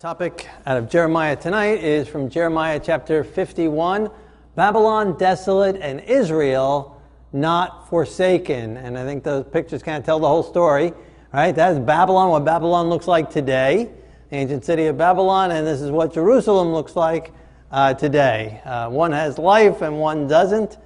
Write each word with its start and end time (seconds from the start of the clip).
topic 0.00 0.48
out 0.64 0.78
of 0.78 0.88
Jeremiah 0.88 1.36
tonight 1.36 1.84
is 1.84 2.08
from 2.08 2.30
Jeremiah 2.30 2.80
chapter 2.82 3.22
51 3.22 4.10
Babylon 4.54 5.18
desolate 5.18 5.76
and 5.76 6.00
Israel 6.00 6.98
not 7.34 7.86
forsaken. 7.90 8.78
And 8.78 8.96
I 8.96 9.04
think 9.04 9.24
those 9.24 9.44
pictures 9.44 9.82
kind 9.82 9.98
of 9.98 10.06
tell 10.06 10.18
the 10.18 10.26
whole 10.26 10.42
story, 10.42 10.94
right? 11.34 11.54
That's 11.54 11.78
Babylon, 11.78 12.30
what 12.30 12.46
Babylon 12.46 12.88
looks 12.88 13.06
like 13.06 13.28
today, 13.28 13.90
the 14.30 14.36
ancient 14.36 14.64
city 14.64 14.86
of 14.86 14.96
Babylon, 14.96 15.50
and 15.50 15.66
this 15.66 15.82
is 15.82 15.90
what 15.90 16.14
Jerusalem 16.14 16.72
looks 16.72 16.96
like 16.96 17.34
uh, 17.70 17.92
today. 17.92 18.62
Uh, 18.64 18.88
one 18.88 19.12
has 19.12 19.36
life 19.36 19.82
and 19.82 20.00
one 20.00 20.26
doesn't. 20.26 20.78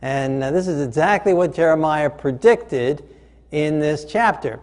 And 0.00 0.44
uh, 0.44 0.52
this 0.52 0.68
is 0.68 0.80
exactly 0.80 1.34
what 1.34 1.52
Jeremiah 1.52 2.08
predicted 2.08 3.02
in 3.50 3.80
this 3.80 4.04
chapter. 4.04 4.60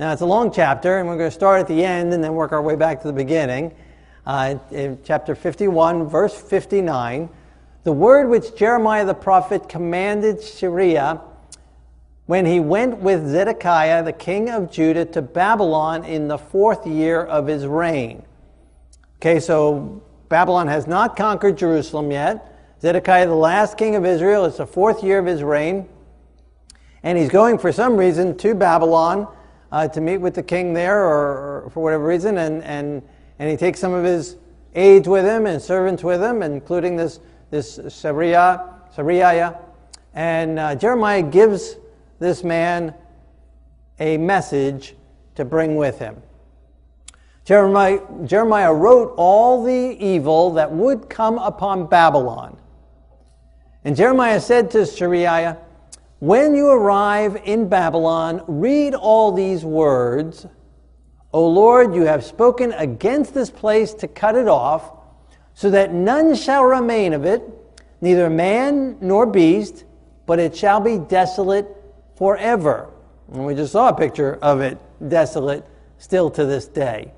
Now, 0.00 0.14
it's 0.14 0.22
a 0.22 0.26
long 0.26 0.50
chapter, 0.50 0.96
and 0.96 1.06
we're 1.06 1.18
going 1.18 1.28
to 1.28 1.34
start 1.34 1.60
at 1.60 1.68
the 1.68 1.84
end 1.84 2.14
and 2.14 2.24
then 2.24 2.32
work 2.32 2.52
our 2.52 2.62
way 2.62 2.74
back 2.74 3.02
to 3.02 3.06
the 3.06 3.12
beginning. 3.12 3.74
Uh, 4.24 4.54
in 4.70 4.98
chapter 5.04 5.34
51, 5.34 6.08
verse 6.08 6.34
59, 6.40 7.28
the 7.84 7.92
word 7.92 8.30
which 8.30 8.56
Jeremiah 8.56 9.04
the 9.04 9.12
prophet 9.12 9.68
commanded 9.68 10.38
Sheariah 10.38 11.20
when 12.24 12.46
he 12.46 12.60
went 12.60 12.96
with 13.00 13.28
Zedekiah, 13.28 14.02
the 14.02 14.14
king 14.14 14.48
of 14.48 14.72
Judah, 14.72 15.04
to 15.04 15.20
Babylon 15.20 16.06
in 16.06 16.28
the 16.28 16.38
fourth 16.38 16.86
year 16.86 17.22
of 17.22 17.46
his 17.46 17.66
reign. 17.66 18.22
Okay, 19.18 19.38
so 19.38 20.02
Babylon 20.30 20.66
has 20.68 20.86
not 20.86 21.14
conquered 21.14 21.58
Jerusalem 21.58 22.10
yet. 22.10 22.56
Zedekiah, 22.80 23.26
the 23.26 23.34
last 23.34 23.76
king 23.76 23.96
of 23.96 24.06
Israel, 24.06 24.46
it's 24.46 24.56
the 24.56 24.66
fourth 24.66 25.04
year 25.04 25.18
of 25.18 25.26
his 25.26 25.42
reign. 25.42 25.86
And 27.02 27.18
he's 27.18 27.28
going 27.28 27.58
for 27.58 27.70
some 27.70 27.98
reason 27.98 28.38
to 28.38 28.54
Babylon 28.54 29.28
uh, 29.72 29.88
to 29.88 30.00
meet 30.00 30.18
with 30.18 30.34
the 30.34 30.42
king 30.42 30.72
there, 30.72 31.00
or, 31.00 31.64
or, 31.64 31.70
for 31.70 31.82
whatever 31.82 32.04
reason, 32.04 32.38
and, 32.38 32.62
and, 32.64 33.02
and 33.38 33.50
he 33.50 33.56
takes 33.56 33.80
some 33.80 33.92
of 33.92 34.04
his 34.04 34.36
aides 34.74 35.08
with 35.08 35.24
him 35.24 35.46
and 35.46 35.60
servants 35.60 36.02
with 36.02 36.22
him, 36.22 36.42
including 36.42 36.96
this, 36.96 37.20
this 37.50 37.78
Seraiah, 37.78 38.74
Seraiah. 38.94 39.58
And 40.14 40.58
uh, 40.58 40.74
Jeremiah 40.74 41.22
gives 41.22 41.76
this 42.18 42.42
man 42.42 42.94
a 43.98 44.16
message 44.16 44.94
to 45.36 45.44
bring 45.44 45.76
with 45.76 45.98
him. 45.98 46.20
Jeremiah, 47.44 48.00
Jeremiah 48.24 48.72
wrote 48.72 49.14
all 49.16 49.64
the 49.64 49.96
evil 49.98 50.52
that 50.52 50.70
would 50.70 51.08
come 51.08 51.38
upon 51.38 51.86
Babylon. 51.86 52.56
And 53.84 53.96
Jeremiah 53.96 54.40
said 54.40 54.70
to 54.72 54.78
Shariah, 54.78 55.56
when 56.20 56.54
you 56.54 56.68
arrive 56.68 57.42
in 57.44 57.68
Babylon, 57.68 58.44
read 58.46 58.94
all 58.94 59.32
these 59.32 59.64
words. 59.64 60.46
O 61.32 61.48
Lord, 61.48 61.94
you 61.94 62.02
have 62.02 62.24
spoken 62.24 62.72
against 62.72 63.34
this 63.34 63.50
place 63.50 63.94
to 63.94 64.08
cut 64.08 64.36
it 64.36 64.48
off, 64.48 64.92
so 65.54 65.70
that 65.70 65.92
none 65.92 66.34
shall 66.34 66.64
remain 66.64 67.12
of 67.12 67.24
it, 67.24 67.42
neither 68.00 68.30
man 68.30 68.96
nor 69.00 69.26
beast, 69.26 69.84
but 70.26 70.38
it 70.38 70.56
shall 70.56 70.80
be 70.80 70.98
desolate 70.98 71.66
forever. 72.16 72.88
And 73.32 73.44
we 73.44 73.54
just 73.54 73.72
saw 73.72 73.88
a 73.88 73.94
picture 73.94 74.34
of 74.42 74.60
it 74.60 74.78
desolate 75.06 75.64
still 75.98 76.30
to 76.30 76.44
this 76.44 76.66
day. 76.66 77.12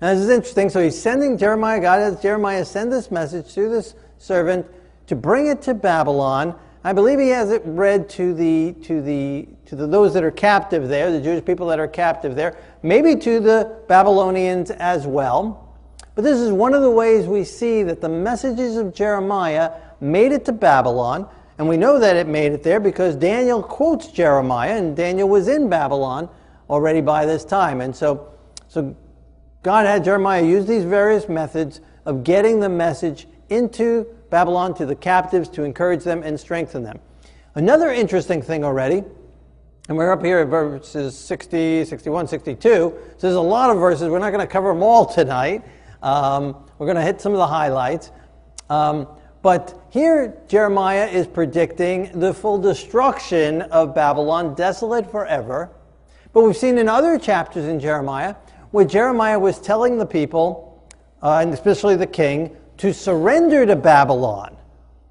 Now, 0.00 0.14
this 0.14 0.22
is 0.22 0.30
interesting. 0.30 0.70
So 0.70 0.82
he's 0.82 1.00
sending 1.00 1.38
Jeremiah, 1.38 1.80
God 1.80 1.98
has 1.98 2.20
Jeremiah 2.20 2.64
send 2.64 2.92
this 2.92 3.10
message 3.10 3.52
to 3.54 3.68
this 3.68 3.94
servant 4.18 4.66
to 5.08 5.16
bring 5.16 5.48
it 5.48 5.62
to 5.62 5.74
Babylon 5.74 6.54
I 6.84 6.92
believe 6.92 7.18
he 7.18 7.28
has 7.28 7.50
it 7.50 7.62
read 7.64 8.08
to 8.10 8.32
the 8.32 8.74
to 8.84 9.02
the 9.02 9.48
to 9.66 9.76
the, 9.76 9.86
those 9.86 10.14
that 10.14 10.22
are 10.22 10.30
captive 10.30 10.88
there, 10.88 11.10
the 11.10 11.20
Jewish 11.20 11.44
people 11.44 11.66
that 11.68 11.80
are 11.80 11.88
captive 11.88 12.36
there, 12.36 12.56
maybe 12.82 13.16
to 13.16 13.40
the 13.40 13.80
Babylonians 13.88 14.70
as 14.70 15.06
well. 15.06 15.76
But 16.14 16.24
this 16.24 16.38
is 16.38 16.52
one 16.52 16.74
of 16.74 16.82
the 16.82 16.90
ways 16.90 17.26
we 17.26 17.44
see 17.44 17.82
that 17.84 18.00
the 18.00 18.08
messages 18.08 18.76
of 18.76 18.94
Jeremiah 18.94 19.72
made 20.00 20.32
it 20.32 20.44
to 20.46 20.52
Babylon, 20.52 21.28
and 21.58 21.68
we 21.68 21.76
know 21.76 21.98
that 21.98 22.16
it 22.16 22.26
made 22.26 22.52
it 22.52 22.62
there 22.62 22.80
because 22.80 23.16
Daniel 23.16 23.62
quotes 23.62 24.08
Jeremiah, 24.08 24.76
and 24.76 24.96
Daniel 24.96 25.28
was 25.28 25.48
in 25.48 25.68
Babylon 25.68 26.28
already 26.70 27.00
by 27.00 27.26
this 27.26 27.44
time. 27.44 27.80
And 27.80 27.94
so, 27.94 28.32
so 28.68 28.96
God 29.62 29.86
had 29.86 30.04
Jeremiah 30.04 30.42
use 30.42 30.66
these 30.66 30.84
various 30.84 31.28
methods 31.28 31.80
of 32.04 32.24
getting 32.24 32.60
the 32.60 32.68
message 32.68 33.26
into 33.48 34.06
Babylon 34.30 34.74
to 34.74 34.86
the 34.86 34.94
captives 34.94 35.48
to 35.50 35.62
encourage 35.62 36.04
them 36.04 36.22
and 36.22 36.38
strengthen 36.38 36.82
them. 36.82 36.98
Another 37.54 37.90
interesting 37.90 38.42
thing 38.42 38.64
already, 38.64 39.02
and 39.88 39.96
we're 39.96 40.12
up 40.12 40.22
here 40.22 40.38
at 40.40 40.48
verses 40.48 41.16
60, 41.16 41.84
61, 41.84 42.28
62. 42.28 42.68
So 42.68 43.00
there's 43.20 43.34
a 43.34 43.40
lot 43.40 43.70
of 43.70 43.78
verses. 43.78 44.08
We're 44.08 44.18
not 44.18 44.30
going 44.30 44.46
to 44.46 44.52
cover 44.52 44.68
them 44.68 44.82
all 44.82 45.06
tonight. 45.06 45.64
Um, 46.02 46.56
we're 46.78 46.86
going 46.86 46.96
to 46.96 47.02
hit 47.02 47.20
some 47.20 47.32
of 47.32 47.38
the 47.38 47.46
highlights. 47.46 48.12
Um, 48.68 49.08
but 49.40 49.80
here, 49.90 50.36
Jeremiah 50.46 51.06
is 51.06 51.26
predicting 51.26 52.20
the 52.20 52.34
full 52.34 52.58
destruction 52.58 53.62
of 53.62 53.94
Babylon, 53.94 54.54
desolate 54.54 55.10
forever. 55.10 55.70
But 56.32 56.42
we've 56.42 56.56
seen 56.56 56.76
in 56.76 56.88
other 56.88 57.18
chapters 57.18 57.64
in 57.64 57.80
Jeremiah 57.80 58.34
where 58.70 58.84
Jeremiah 58.84 59.38
was 59.38 59.60
telling 59.60 59.96
the 59.96 60.06
people, 60.06 60.86
uh, 61.22 61.38
and 61.38 61.52
especially 61.54 61.96
the 61.96 62.06
king, 62.06 62.54
to 62.78 62.94
surrender 62.94 63.66
to 63.66 63.76
Babylon. 63.76 64.56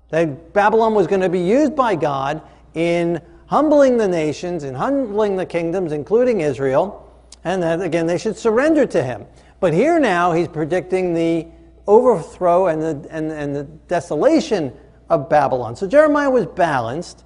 That 0.09 0.53
Babylon 0.53 0.93
was 0.93 1.07
going 1.07 1.21
to 1.21 1.29
be 1.29 1.39
used 1.39 1.75
by 1.75 1.95
God 1.95 2.41
in 2.73 3.21
humbling 3.47 3.97
the 3.97 4.07
nations, 4.07 4.63
in 4.63 4.73
humbling 4.73 5.35
the 5.35 5.45
kingdoms, 5.45 5.91
including 5.91 6.41
Israel, 6.41 7.03
and 7.43 7.61
that 7.63 7.81
again 7.81 8.07
they 8.07 8.17
should 8.17 8.37
surrender 8.37 8.85
to 8.85 9.03
him. 9.03 9.25
But 9.59 9.73
here 9.73 9.99
now 9.99 10.33
he's 10.33 10.47
predicting 10.47 11.13
the 11.13 11.47
overthrow 11.87 12.67
and 12.67 12.81
the, 12.81 13.07
and, 13.09 13.31
and 13.31 13.55
the 13.55 13.63
desolation 13.63 14.73
of 15.09 15.29
Babylon. 15.29 15.75
So 15.75 15.87
Jeremiah 15.87 16.29
was 16.29 16.45
balanced. 16.45 17.23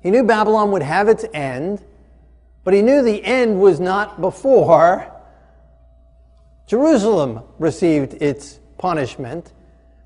He 0.00 0.10
knew 0.10 0.24
Babylon 0.24 0.72
would 0.72 0.82
have 0.82 1.08
its 1.08 1.24
end, 1.32 1.84
but 2.64 2.74
he 2.74 2.82
knew 2.82 3.02
the 3.02 3.22
end 3.22 3.60
was 3.60 3.80
not 3.80 4.20
before 4.20 5.08
Jerusalem 6.66 7.42
received 7.58 8.14
its 8.14 8.58
punishment. 8.82 9.52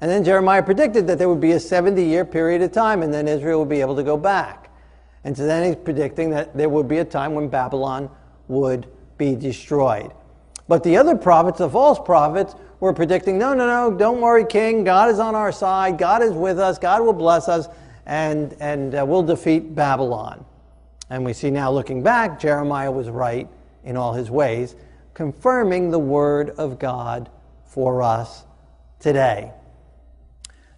And 0.02 0.10
then 0.10 0.22
Jeremiah 0.22 0.62
predicted 0.62 1.06
that 1.06 1.18
there 1.18 1.30
would 1.30 1.40
be 1.40 1.52
a 1.52 1.60
70 1.60 2.04
year 2.04 2.26
period 2.26 2.60
of 2.60 2.72
time 2.72 3.02
and 3.02 3.12
then 3.12 3.26
Israel 3.26 3.60
would 3.60 3.70
be 3.70 3.80
able 3.80 3.96
to 3.96 4.02
go 4.02 4.18
back. 4.18 4.70
And 5.24 5.34
so 5.34 5.46
then 5.46 5.66
he's 5.66 5.82
predicting 5.82 6.28
that 6.30 6.54
there 6.54 6.68
would 6.68 6.86
be 6.86 6.98
a 6.98 7.04
time 7.04 7.34
when 7.34 7.48
Babylon 7.48 8.10
would 8.48 8.86
be 9.16 9.34
destroyed. 9.34 10.12
But 10.68 10.84
the 10.84 10.98
other 10.98 11.16
prophets, 11.16 11.58
the 11.58 11.70
false 11.70 11.98
prophets, 11.98 12.54
were 12.78 12.92
predicting 12.92 13.38
no, 13.38 13.54
no, 13.54 13.66
no, 13.66 13.96
don't 13.96 14.20
worry, 14.20 14.44
king. 14.44 14.84
God 14.84 15.08
is 15.08 15.18
on 15.18 15.34
our 15.34 15.52
side. 15.52 15.96
God 15.96 16.22
is 16.22 16.32
with 16.32 16.58
us. 16.58 16.78
God 16.78 17.00
will 17.00 17.14
bless 17.14 17.48
us 17.48 17.68
and, 18.04 18.54
and 18.60 18.94
uh, 18.94 19.06
we'll 19.08 19.22
defeat 19.22 19.74
Babylon. 19.74 20.44
And 21.08 21.24
we 21.24 21.32
see 21.32 21.50
now 21.50 21.72
looking 21.72 22.02
back, 22.02 22.38
Jeremiah 22.38 22.92
was 22.92 23.08
right 23.08 23.48
in 23.84 23.96
all 23.96 24.12
his 24.12 24.30
ways, 24.30 24.76
confirming 25.14 25.90
the 25.90 25.98
word 25.98 26.50
of 26.50 26.78
God 26.78 27.30
for 27.64 28.02
us 28.02 28.44
today. 29.00 29.52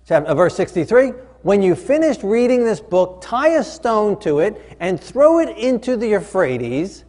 Chapter, 0.06 0.30
uh, 0.30 0.34
verse 0.34 0.54
63 0.56 1.08
When 1.42 1.62
you 1.62 1.74
finished 1.74 2.22
reading 2.22 2.64
this 2.64 2.80
book, 2.80 3.20
tie 3.22 3.58
a 3.58 3.64
stone 3.64 4.18
to 4.20 4.40
it 4.40 4.76
and 4.80 5.00
throw 5.00 5.38
it 5.38 5.56
into 5.56 5.96
the 5.96 6.08
Euphrates. 6.08 7.04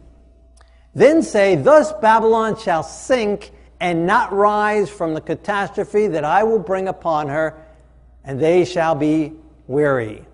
Then 0.94 1.22
say, 1.22 1.56
Thus 1.56 1.92
Babylon 1.92 2.58
shall 2.58 2.82
sink 2.82 3.52
and 3.80 4.06
not 4.06 4.32
rise 4.32 4.90
from 4.90 5.14
the 5.14 5.20
catastrophe 5.20 6.08
that 6.08 6.24
I 6.24 6.44
will 6.44 6.58
bring 6.58 6.88
upon 6.88 7.28
her, 7.28 7.64
and 8.24 8.38
they 8.38 8.64
shall 8.64 8.94
be 8.94 9.32
weary. 9.66 10.26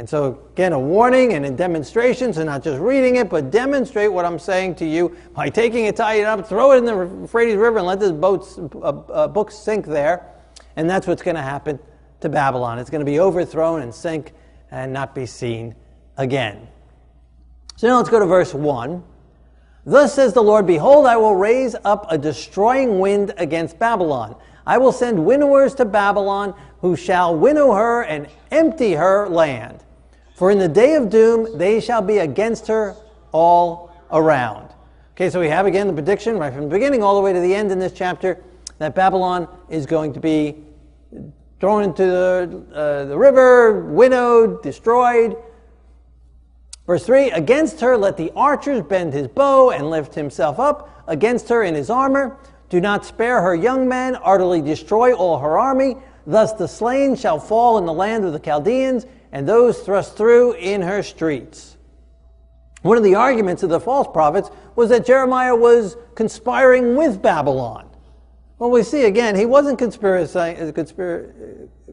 And 0.00 0.08
so, 0.08 0.40
again, 0.52 0.72
a 0.72 0.78
warning 0.78 1.34
and 1.34 1.44
a 1.44 1.50
demonstration, 1.50 2.32
so 2.32 2.42
not 2.42 2.64
just 2.64 2.80
reading 2.80 3.16
it, 3.16 3.28
but 3.28 3.50
demonstrate 3.50 4.10
what 4.10 4.24
I'm 4.24 4.38
saying 4.38 4.76
to 4.76 4.86
you 4.86 5.14
by 5.34 5.50
taking 5.50 5.84
it, 5.84 5.96
tie 5.96 6.14
it 6.14 6.24
up, 6.24 6.48
throw 6.48 6.72
it 6.72 6.78
in 6.78 6.86
the 6.86 6.96
Euphrates 6.96 7.56
River, 7.56 7.80
and 7.80 7.86
let 7.86 8.00
this 8.00 8.10
boat, 8.10 8.48
uh, 8.76 8.78
uh, 9.12 9.28
book 9.28 9.50
sink 9.50 9.84
there. 9.84 10.24
And 10.76 10.88
that's 10.88 11.06
what's 11.06 11.20
going 11.20 11.36
to 11.36 11.42
happen 11.42 11.78
to 12.22 12.30
Babylon. 12.30 12.78
It's 12.78 12.88
going 12.88 13.02
to 13.02 13.04
be 13.04 13.20
overthrown 13.20 13.82
and 13.82 13.94
sink 13.94 14.32
and 14.70 14.90
not 14.90 15.14
be 15.14 15.26
seen 15.26 15.74
again. 16.16 16.66
So 17.76 17.86
now 17.86 17.98
let's 17.98 18.08
go 18.08 18.20
to 18.20 18.24
verse 18.24 18.54
1. 18.54 19.04
Thus 19.84 20.14
says 20.14 20.32
the 20.32 20.42
Lord 20.42 20.66
Behold, 20.66 21.04
I 21.04 21.18
will 21.18 21.36
raise 21.36 21.76
up 21.84 22.06
a 22.10 22.16
destroying 22.16 23.00
wind 23.00 23.34
against 23.36 23.78
Babylon. 23.78 24.34
I 24.66 24.78
will 24.78 24.92
send 24.92 25.18
winnowers 25.18 25.74
to 25.74 25.84
Babylon 25.84 26.54
who 26.80 26.96
shall 26.96 27.36
winnow 27.36 27.72
her 27.72 28.02
and 28.02 28.28
empty 28.50 28.94
her 28.94 29.28
land. 29.28 29.84
For 30.40 30.50
in 30.50 30.58
the 30.58 30.68
day 30.68 30.94
of 30.94 31.10
doom 31.10 31.58
they 31.58 31.82
shall 31.82 32.00
be 32.00 32.16
against 32.16 32.66
her 32.68 32.96
all 33.30 33.94
around. 34.10 34.70
Okay, 35.12 35.28
so 35.28 35.38
we 35.38 35.48
have 35.48 35.66
again 35.66 35.86
the 35.86 35.92
prediction 35.92 36.38
right 36.38 36.50
from 36.50 36.62
the 36.62 36.70
beginning 36.70 37.02
all 37.02 37.14
the 37.14 37.20
way 37.20 37.34
to 37.34 37.40
the 37.40 37.54
end 37.54 37.70
in 37.70 37.78
this 37.78 37.92
chapter 37.92 38.42
that 38.78 38.94
Babylon 38.94 39.46
is 39.68 39.84
going 39.84 40.14
to 40.14 40.20
be 40.20 40.64
thrown 41.60 41.82
into 41.82 42.06
the, 42.06 42.64
uh, 42.74 43.04
the 43.04 43.18
river, 43.18 43.84
winnowed, 43.84 44.62
destroyed. 44.62 45.36
Verse 46.86 47.04
3 47.04 47.32
Against 47.32 47.78
her 47.82 47.98
let 47.98 48.16
the 48.16 48.32
archers 48.34 48.80
bend 48.80 49.12
his 49.12 49.28
bow 49.28 49.72
and 49.72 49.90
lift 49.90 50.14
himself 50.14 50.58
up 50.58 51.04
against 51.06 51.50
her 51.50 51.64
in 51.64 51.74
his 51.74 51.90
armor. 51.90 52.38
Do 52.70 52.80
not 52.80 53.04
spare 53.04 53.42
her 53.42 53.54
young 53.54 53.86
men, 53.86 54.16
utterly 54.24 54.62
destroy 54.62 55.12
all 55.12 55.38
her 55.40 55.58
army. 55.58 55.98
Thus 56.26 56.54
the 56.54 56.66
slain 56.66 57.14
shall 57.14 57.38
fall 57.38 57.76
in 57.76 57.84
the 57.84 57.92
land 57.92 58.24
of 58.24 58.32
the 58.32 58.38
Chaldeans, 58.38 59.04
and 59.32 59.48
those 59.48 59.80
thrust 59.80 60.16
through 60.16 60.52
in 60.54 60.82
her 60.82 61.02
streets. 61.02 61.76
One 62.82 62.96
of 62.96 63.04
the 63.04 63.14
arguments 63.14 63.62
of 63.62 63.70
the 63.70 63.80
false 63.80 64.08
prophets 64.12 64.50
was 64.74 64.88
that 64.88 65.04
Jeremiah 65.04 65.54
was 65.54 65.96
conspiring 66.14 66.96
with 66.96 67.20
Babylon. 67.20 67.88
Well, 68.58 68.70
we 68.70 68.82
see 68.82 69.04
again, 69.04 69.36
he 69.36 69.46
wasn't 69.46 69.80
uh, 69.80 70.08
uh, 70.08 70.72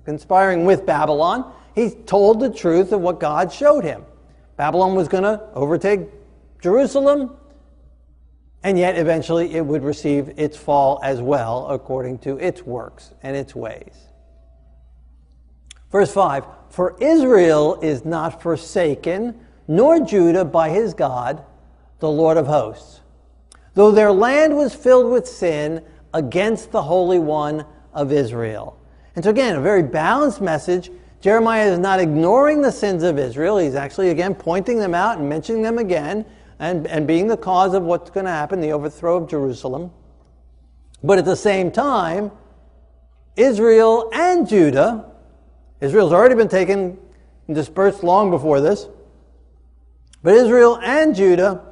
conspiring 0.05 0.65
with 0.65 0.85
Babylon. 0.85 1.53
He 1.75 1.91
told 1.91 2.39
the 2.39 2.49
truth 2.49 2.91
of 2.91 3.01
what 3.01 3.19
God 3.19 3.51
showed 3.51 3.83
him. 3.83 4.05
Babylon 4.55 4.95
was 4.95 5.07
going 5.07 5.23
to 5.23 5.41
overtake 5.53 6.07
Jerusalem, 6.61 7.37
and 8.63 8.79
yet 8.79 8.97
eventually 8.97 9.53
it 9.53 9.65
would 9.65 9.83
receive 9.83 10.33
its 10.37 10.57
fall 10.57 10.99
as 11.03 11.21
well, 11.21 11.67
according 11.67 12.19
to 12.19 12.37
its 12.37 12.63
works 12.63 13.13
and 13.21 13.35
its 13.35 13.53
ways. 13.55 13.95
Verse 15.91 16.11
5 16.11 16.43
For 16.77 16.95
Israel 16.99 17.79
is 17.81 18.05
not 18.05 18.39
forsaken, 18.39 19.33
nor 19.67 19.99
Judah 19.99 20.45
by 20.45 20.69
his 20.69 20.93
God, 20.93 21.43
the 21.97 22.07
Lord 22.07 22.37
of 22.37 22.45
hosts. 22.45 23.01
Though 23.73 23.89
their 23.89 24.11
land 24.11 24.55
was 24.55 24.75
filled 24.75 25.11
with 25.11 25.27
sin 25.27 25.83
against 26.13 26.71
the 26.71 26.83
Holy 26.83 27.17
One 27.17 27.65
of 27.95 28.11
Israel. 28.11 28.79
And 29.15 29.25
so, 29.25 29.31
again, 29.31 29.55
a 29.55 29.59
very 29.59 29.81
balanced 29.81 30.39
message. 30.39 30.91
Jeremiah 31.19 31.71
is 31.71 31.79
not 31.79 31.99
ignoring 31.99 32.61
the 32.61 32.71
sins 32.71 33.01
of 33.01 33.17
Israel. 33.17 33.57
He's 33.57 33.73
actually, 33.73 34.09
again, 34.09 34.35
pointing 34.35 34.77
them 34.77 34.93
out 34.93 35.17
and 35.17 35.27
mentioning 35.27 35.63
them 35.63 35.79
again 35.79 36.27
and, 36.59 36.85
and 36.85 37.07
being 37.07 37.25
the 37.25 37.37
cause 37.37 37.73
of 37.73 37.81
what's 37.81 38.11
going 38.11 38.27
to 38.27 38.31
happen, 38.31 38.61
the 38.61 38.71
overthrow 38.73 39.17
of 39.17 39.27
Jerusalem. 39.27 39.89
But 41.03 41.17
at 41.17 41.25
the 41.25 41.35
same 41.35 41.71
time, 41.71 42.29
Israel 43.35 44.11
and 44.13 44.47
Judah, 44.47 45.06
Israel's 45.81 46.13
already 46.13 46.35
been 46.35 46.47
taken 46.47 46.97
and 47.47 47.55
dispersed 47.55 48.03
long 48.03 48.29
before 48.29 48.61
this, 48.61 48.87
but 50.23 50.33
Israel 50.33 50.79
and 50.81 51.15
Judah 51.15 51.63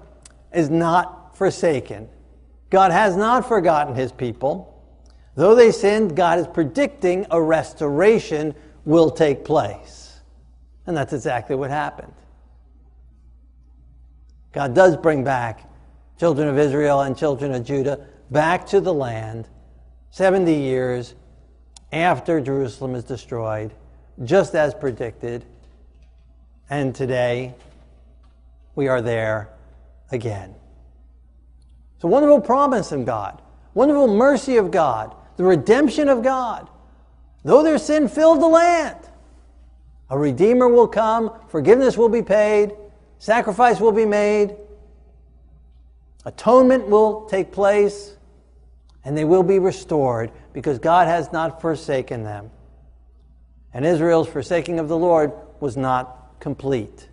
is 0.53 0.69
not 0.69 1.35
forsaken. 1.35 2.07
God 2.69 2.91
has 2.91 3.15
not 3.15 3.47
forgotten 3.47 3.95
his 3.95 4.11
people. 4.11 4.71
Though 5.35 5.55
they 5.55 5.71
sinned, 5.71 6.15
God 6.15 6.39
is 6.39 6.47
predicting 6.47 7.25
a 7.31 7.41
restoration 7.41 8.55
will 8.85 9.11
take 9.11 9.43
place. 9.43 10.21
And 10.87 10.95
that's 10.95 11.13
exactly 11.13 11.55
what 11.55 11.69
happened. 11.69 12.13
God 14.53 14.73
does 14.73 14.95
bring 14.95 15.23
back 15.23 15.69
children 16.17 16.47
of 16.47 16.57
Israel 16.57 17.01
and 17.01 17.17
children 17.17 17.53
of 17.53 17.65
Judah 17.65 18.07
back 18.31 18.65
to 18.67 18.79
the 18.79 18.93
land 18.93 19.49
70 20.11 20.53
years 20.53 21.15
after 21.91 22.39
Jerusalem 22.39 22.95
is 22.95 23.03
destroyed, 23.03 23.73
just 24.23 24.55
as 24.55 24.73
predicted. 24.73 25.45
And 26.69 26.95
today, 26.95 27.53
we 28.75 28.87
are 28.87 29.01
there 29.01 29.49
again. 30.11 30.55
It's 31.95 32.03
a 32.03 32.07
wonderful 32.07 32.41
promise 32.41 32.91
of 32.91 33.05
God, 33.05 33.41
wonderful 33.73 34.07
mercy 34.07 34.57
of 34.57 34.71
God, 34.71 35.15
the 35.37 35.43
redemption 35.43 36.09
of 36.09 36.23
God. 36.23 36.69
Though 37.43 37.63
their 37.63 37.77
sin 37.77 38.07
filled 38.07 38.41
the 38.41 38.47
land, 38.47 38.97
a 40.09 40.17
Redeemer 40.17 40.67
will 40.67 40.87
come, 40.87 41.31
forgiveness 41.49 41.97
will 41.97 42.09
be 42.09 42.21
paid, 42.21 42.73
Sacrifice 43.17 43.79
will 43.79 43.91
be 43.91 44.05
made, 44.05 44.55
atonement 46.25 46.87
will 46.87 47.25
take 47.25 47.51
place, 47.51 48.15
and 49.03 49.17
they 49.17 49.23
will 49.23 49.43
be 49.43 49.59
restored 49.59 50.31
because 50.53 50.79
God 50.79 51.07
has 51.07 51.31
not 51.31 51.61
forsaken 51.61 52.23
them. 52.23 52.51
And 53.75 53.85
Israel's 53.85 54.27
forsaking 54.27 54.79
of 54.79 54.87
the 54.87 54.97
Lord 54.97 55.31
was 55.59 55.77
not 55.77 56.39
complete, 56.39 57.09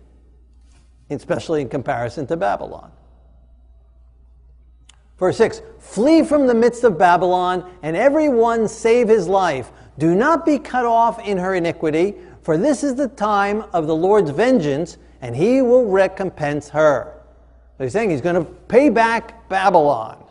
especially 1.11 1.61
in 1.61 1.69
comparison 1.69 2.25
to 2.27 2.37
Babylon. 2.37 2.91
Verse 5.19 5.37
6 5.37 5.61
Flee 5.77 6.23
from 6.23 6.47
the 6.47 6.55
midst 6.55 6.83
of 6.83 6.97
Babylon, 6.97 7.69
and 7.83 7.95
every 7.95 8.29
one 8.29 8.67
save 8.67 9.07
his 9.07 9.27
life. 9.27 9.71
Do 9.99 10.15
not 10.15 10.43
be 10.43 10.57
cut 10.57 10.85
off 10.85 11.19
in 11.19 11.37
her 11.37 11.53
iniquity, 11.53 12.15
for 12.41 12.57
this 12.57 12.83
is 12.83 12.95
the 12.95 13.09
time 13.09 13.65
of 13.73 13.85
the 13.85 13.95
Lord's 13.95 14.31
vengeance 14.31 14.97
and 15.23 15.33
he 15.33 15.61
will 15.61 15.85
recompense 15.85 16.67
her. 16.69 17.21
So 17.77 17.85
he's 17.85 17.93
saying 17.93 18.09
he's 18.09 18.19
going 18.19 18.35
to 18.35 18.43
pay 18.43 18.89
back 18.89 19.47
Babylon. 19.47 20.21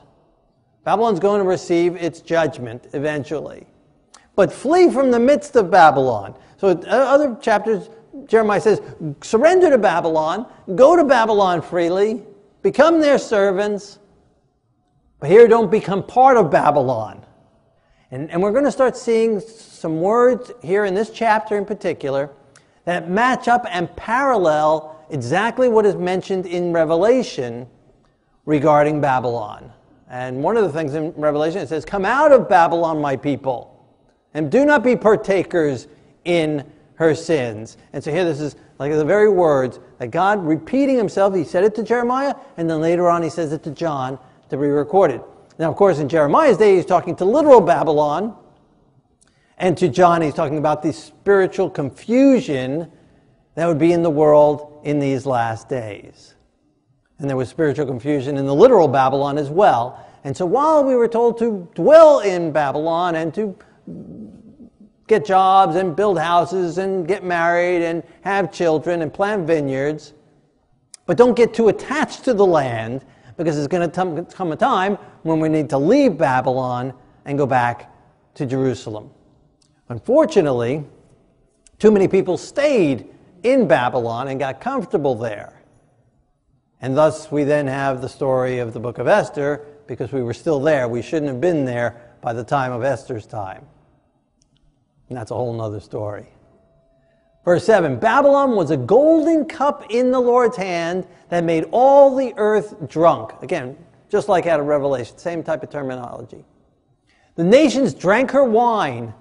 Babylon's 0.84 1.18
going 1.18 1.40
to 1.40 1.48
receive 1.48 1.96
its 1.96 2.20
judgment 2.20 2.88
eventually. 2.92 3.66
But 4.34 4.52
flee 4.52 4.90
from 4.90 5.10
the 5.10 5.18
midst 5.18 5.56
of 5.56 5.70
Babylon. 5.70 6.34
So 6.56 6.68
uh, 6.68 6.86
other 6.86 7.36
chapters, 7.40 7.90
Jeremiah 8.26 8.60
says, 8.60 8.80
surrender 9.22 9.70
to 9.70 9.78
Babylon, 9.78 10.46
go 10.74 10.96
to 10.96 11.04
Babylon 11.04 11.60
freely, 11.60 12.22
become 12.62 13.00
their 13.00 13.18
servants. 13.18 13.98
But 15.20 15.30
here, 15.30 15.46
don't 15.48 15.70
become 15.70 16.02
part 16.02 16.36
of 16.36 16.50
Babylon. 16.50 17.24
And, 18.10 18.30
and 18.30 18.42
we're 18.42 18.52
going 18.52 18.64
to 18.64 18.72
start 18.72 18.96
seeing 18.96 19.40
some 19.40 20.00
words 20.00 20.52
here 20.62 20.84
in 20.84 20.94
this 20.94 21.10
chapter 21.10 21.56
in 21.56 21.64
particular 21.64 22.30
that 22.84 23.08
match 23.08 23.48
up 23.48 23.64
and 23.70 23.94
parallel 23.96 25.04
exactly 25.10 25.68
what 25.68 25.86
is 25.86 25.94
mentioned 25.94 26.46
in 26.46 26.72
Revelation 26.72 27.66
regarding 28.44 29.00
Babylon. 29.00 29.72
And 30.08 30.42
one 30.42 30.56
of 30.56 30.64
the 30.64 30.72
things 30.72 30.94
in 30.94 31.12
Revelation 31.12 31.60
it 31.60 31.68
says, 31.68 31.84
Come 31.84 32.04
out 32.04 32.32
of 32.32 32.48
Babylon, 32.48 33.00
my 33.00 33.16
people, 33.16 33.71
and 34.34 34.50
do 34.50 34.64
not 34.64 34.82
be 34.82 34.96
partakers 34.96 35.88
in 36.24 36.64
her 36.94 37.14
sins. 37.14 37.76
And 37.92 38.02
so 38.02 38.10
here 38.10 38.24
this 38.24 38.40
is 38.40 38.56
like 38.78 38.92
the 38.92 39.04
very 39.04 39.28
words 39.28 39.80
that 39.98 40.10
God 40.10 40.44
repeating 40.44 40.96
himself, 40.96 41.34
he 41.34 41.44
said 41.44 41.64
it 41.64 41.74
to 41.76 41.82
Jeremiah, 41.82 42.34
and 42.56 42.68
then 42.68 42.80
later 42.80 43.08
on 43.08 43.22
he 43.22 43.30
says 43.30 43.52
it 43.52 43.62
to 43.64 43.70
John 43.70 44.18
to 44.50 44.56
be 44.56 44.66
recorded. 44.66 45.20
Now, 45.58 45.70
of 45.70 45.76
course, 45.76 45.98
in 45.98 46.08
Jeremiah's 46.08 46.56
day, 46.56 46.76
he's 46.76 46.86
talking 46.86 47.14
to 47.16 47.24
literal 47.24 47.60
Babylon, 47.60 48.36
and 49.58 49.76
to 49.78 49.88
John, 49.88 50.22
he's 50.22 50.34
talking 50.34 50.58
about 50.58 50.82
the 50.82 50.92
spiritual 50.92 51.70
confusion 51.70 52.90
that 53.54 53.66
would 53.66 53.78
be 53.78 53.92
in 53.92 54.02
the 54.02 54.10
world 54.10 54.80
in 54.82 54.98
these 54.98 55.26
last 55.26 55.68
days. 55.68 56.34
And 57.18 57.28
there 57.28 57.36
was 57.36 57.48
spiritual 57.48 57.86
confusion 57.86 58.36
in 58.36 58.46
the 58.46 58.54
literal 58.54 58.88
Babylon 58.88 59.38
as 59.38 59.50
well. 59.50 60.04
And 60.24 60.36
so 60.36 60.46
while 60.46 60.82
we 60.82 60.94
were 60.94 61.06
told 61.06 61.38
to 61.38 61.68
dwell 61.74 62.20
in 62.20 62.50
Babylon 62.50 63.14
and 63.14 63.32
to 63.34 63.56
get 65.06 65.24
jobs 65.24 65.76
and 65.76 65.94
build 65.94 66.18
houses 66.18 66.78
and 66.78 67.06
get 67.06 67.24
married 67.24 67.82
and 67.82 68.02
have 68.22 68.52
children 68.52 69.02
and 69.02 69.12
plant 69.12 69.46
vineyards, 69.46 70.14
but 71.06 71.16
don't 71.16 71.34
get 71.34 71.52
too 71.52 71.68
attached 71.68 72.24
to 72.24 72.34
the 72.34 72.46
land 72.46 73.04
because 73.36 73.56
there's 73.56 73.68
going 73.68 73.90
to 73.90 74.24
come 74.34 74.52
a 74.52 74.56
time 74.56 74.96
when 75.22 75.40
we 75.40 75.48
need 75.48 75.68
to 75.70 75.78
leave 75.78 76.16
Babylon 76.16 76.94
and 77.24 77.38
go 77.38 77.46
back 77.46 77.92
to 78.34 78.46
Jerusalem. 78.46 79.10
Unfortunately, 79.88 80.84
too 81.78 81.90
many 81.90 82.08
people 82.08 82.36
stayed 82.38 83.08
in 83.42 83.66
Babylon 83.66 84.28
and 84.28 84.38
got 84.38 84.60
comfortable 84.60 85.14
there. 85.14 85.62
And 86.80 86.96
thus, 86.96 87.30
we 87.30 87.44
then 87.44 87.66
have 87.66 88.00
the 88.00 88.08
story 88.08 88.58
of 88.58 88.72
the 88.72 88.80
book 88.80 88.98
of 88.98 89.06
Esther 89.06 89.66
because 89.86 90.12
we 90.12 90.22
were 90.22 90.34
still 90.34 90.60
there. 90.60 90.88
We 90.88 91.02
shouldn't 91.02 91.30
have 91.30 91.40
been 91.40 91.64
there 91.64 92.00
by 92.20 92.32
the 92.32 92.44
time 92.44 92.72
of 92.72 92.82
Esther's 92.82 93.26
time. 93.26 93.66
And 95.12 95.18
that's 95.18 95.30
a 95.30 95.34
whole 95.34 95.60
other 95.60 95.80
story. 95.80 96.26
Verse 97.44 97.64
7 97.64 97.98
Babylon 97.98 98.56
was 98.56 98.70
a 98.70 98.76
golden 98.76 99.44
cup 99.44 99.90
in 99.90 100.10
the 100.10 100.20
Lord's 100.20 100.56
hand 100.56 101.06
that 101.28 101.44
made 101.44 101.66
all 101.70 102.16
the 102.16 102.32
earth 102.36 102.88
drunk. 102.88 103.32
Again, 103.42 103.76
just 104.08 104.28
like 104.28 104.46
out 104.46 104.58
of 104.58 104.66
Revelation, 104.66 105.18
same 105.18 105.42
type 105.42 105.62
of 105.62 105.70
terminology. 105.70 106.44
The 107.34 107.44
nations 107.44 107.94
drank 107.94 108.30
her 108.30 108.44
wine 108.44 109.12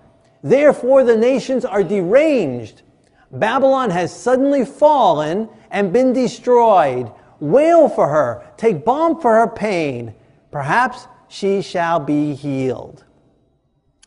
Therefore, 0.43 1.03
the 1.03 1.17
nations 1.17 1.65
are 1.65 1.83
deranged. 1.83 2.81
Babylon 3.31 3.89
has 3.91 4.15
suddenly 4.15 4.65
fallen 4.65 5.49
and 5.69 5.93
been 5.93 6.13
destroyed. 6.13 7.11
Wail 7.39 7.89
for 7.89 8.07
her, 8.07 8.43
take 8.57 8.83
balm 8.83 9.21
for 9.21 9.35
her 9.35 9.47
pain. 9.47 10.13
Perhaps 10.51 11.07
she 11.27 11.61
shall 11.61 11.99
be 11.99 12.33
healed. 12.33 13.05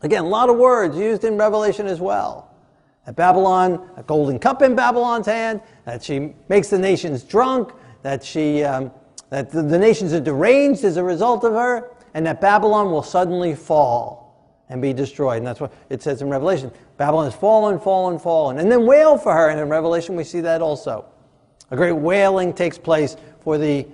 Again, 0.01 0.23
a 0.23 0.27
lot 0.27 0.49
of 0.49 0.57
words 0.57 0.97
used 0.97 1.23
in 1.23 1.37
Revelation 1.37 1.87
as 1.87 1.99
well. 1.99 2.51
That 3.05 3.15
Babylon, 3.15 3.89
a 3.97 4.03
golden 4.03 4.39
cup 4.39 4.61
in 4.61 4.75
Babylon's 4.75 5.27
hand, 5.27 5.61
that 5.85 6.03
she 6.03 6.33
makes 6.49 6.69
the 6.69 6.79
nations 6.79 7.23
drunk, 7.23 7.71
that, 8.01 8.23
she, 8.23 8.63
um, 8.63 8.91
that 9.29 9.51
the, 9.51 9.61
the 9.61 9.79
nations 9.79 10.13
are 10.13 10.19
deranged 10.19 10.83
as 10.83 10.97
a 10.97 11.03
result 11.03 11.43
of 11.43 11.53
her, 11.53 11.91
and 12.13 12.25
that 12.25 12.41
Babylon 12.41 12.91
will 12.91 13.03
suddenly 13.03 13.55
fall 13.55 14.25
and 14.69 14.81
be 14.81 14.93
destroyed. 14.93 15.37
And 15.37 15.47
that's 15.47 15.59
what 15.59 15.73
it 15.89 16.01
says 16.01 16.21
in 16.21 16.29
Revelation. 16.29 16.71
Babylon 16.97 17.25
has 17.25 17.35
fallen, 17.35 17.79
fallen, 17.79 18.17
fallen. 18.17 18.57
And 18.57 18.71
then 18.71 18.85
wail 18.85 19.17
for 19.17 19.33
her. 19.33 19.49
And 19.49 19.59
in 19.59 19.69
Revelation, 19.69 20.15
we 20.15 20.23
see 20.23 20.41
that 20.41 20.61
also. 20.61 21.05
A 21.71 21.75
great 21.75 21.91
wailing 21.91 22.53
takes 22.53 22.77
place 22.77 23.17
for 23.41 23.57
the, 23.57 23.87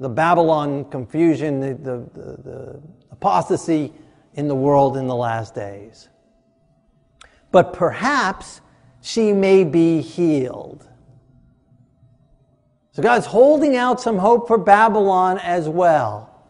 the 0.00 0.08
Babylon 0.08 0.84
confusion, 0.86 1.60
the, 1.60 1.74
the, 1.74 2.20
the, 2.20 2.42
the 2.42 2.82
apostasy 3.10 3.92
in 4.38 4.46
the 4.46 4.54
world 4.54 4.96
in 4.96 5.08
the 5.08 5.16
last 5.16 5.52
days. 5.52 6.08
But 7.50 7.72
perhaps 7.72 8.60
she 9.00 9.32
may 9.32 9.64
be 9.64 10.00
healed. 10.00 10.86
So 12.92 13.02
God's 13.02 13.26
holding 13.26 13.74
out 13.74 14.00
some 14.00 14.16
hope 14.16 14.46
for 14.46 14.56
Babylon 14.56 15.38
as 15.38 15.68
well. 15.68 16.44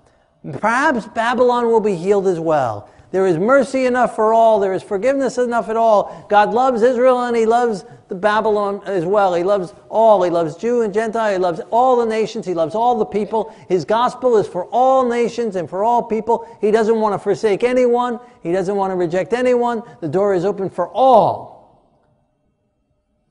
Perhaps 0.61 1.07
Babylon 1.09 1.67
will 1.69 1.81
be 1.81 1.95
healed 1.95 2.27
as 2.27 2.39
well. 2.39 2.91
There 3.11 3.27
is 3.27 3.39
mercy 3.39 3.87
enough 3.87 4.15
for 4.15 4.35
all. 4.35 4.61
There 4.61 4.75
is 4.75 4.83
forgiveness 4.83 5.39
enough 5.39 5.71
at 5.71 5.77
all. 5.77 6.27
God 6.29 6.53
loves 6.53 6.83
Israel 6.83 7.25
and 7.25 7.35
He 7.35 7.47
loves 7.47 7.85
the 8.09 8.15
Babylon 8.15 8.83
as 8.85 9.07
well. 9.07 9.35
He 9.35 9.43
loves 9.43 9.73
all. 9.89 10.23
He 10.23 10.31
loves 10.31 10.57
Jew 10.57 10.83
and 10.83 10.93
Gentile. 10.93 11.33
He 11.33 11.39
loves 11.39 11.61
all 11.71 11.97
the 11.97 12.05
nations. 12.05 12.45
He 12.45 12.53
loves 12.53 12.75
all 12.75 12.99
the 12.99 13.07
people. 13.07 13.55
His 13.69 13.87
gospel 13.87 14.37
is 14.37 14.47
for 14.47 14.67
all 14.67 15.09
nations 15.09 15.57
and 15.57 15.71
for 15.71 15.85
all 15.85 16.03
people. 16.03 16.47
He 16.61 16.71
doesn't 16.71 17.01
want 17.01 17.15
to 17.15 17.19
forsake 17.19 17.65
anyone. 17.65 18.21
He 18.43 18.53
doesn't 18.53 18.77
want 18.77 18.91
to 18.91 18.97
reject 18.97 19.33
anyone. 19.33 19.83
The 20.01 20.09
door 20.09 20.35
is 20.35 20.45
open 20.45 20.69
for 20.69 20.89
all. 20.89 21.59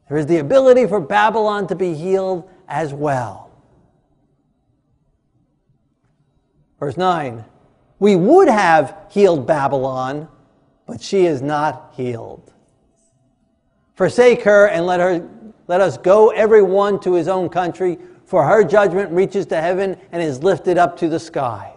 There 0.10 0.17
is 0.17 0.25
the 0.25 0.38
ability 0.38 0.88
for 0.88 1.00
Babylon 1.00 1.67
to 1.67 1.75
be 1.75 1.93
healed 1.93 2.50
as 2.67 2.93
well. 2.93 3.51
Verse 6.79 6.98
9 6.98 7.43
We 7.99 8.15
would 8.15 8.47
have 8.47 8.95
healed 9.09 9.47
Babylon, 9.47 10.27
but 10.85 11.01
she 11.01 11.25
is 11.25 11.41
not 11.41 11.93
healed. 11.95 12.53
Forsake 13.95 14.43
her 14.43 14.67
and 14.67 14.85
let 14.85 14.99
her 14.99 15.27
let 15.67 15.81
us 15.81 15.97
go 15.97 16.29
every 16.29 16.61
one 16.61 16.99
to 17.01 17.13
his 17.13 17.27
own 17.27 17.49
country, 17.49 17.97
for 18.25 18.45
her 18.45 18.63
judgment 18.63 19.11
reaches 19.11 19.45
to 19.47 19.61
heaven 19.61 19.97
and 20.11 20.23
is 20.23 20.43
lifted 20.43 20.77
up 20.77 20.97
to 20.97 21.09
the 21.09 21.19
skies. 21.19 21.73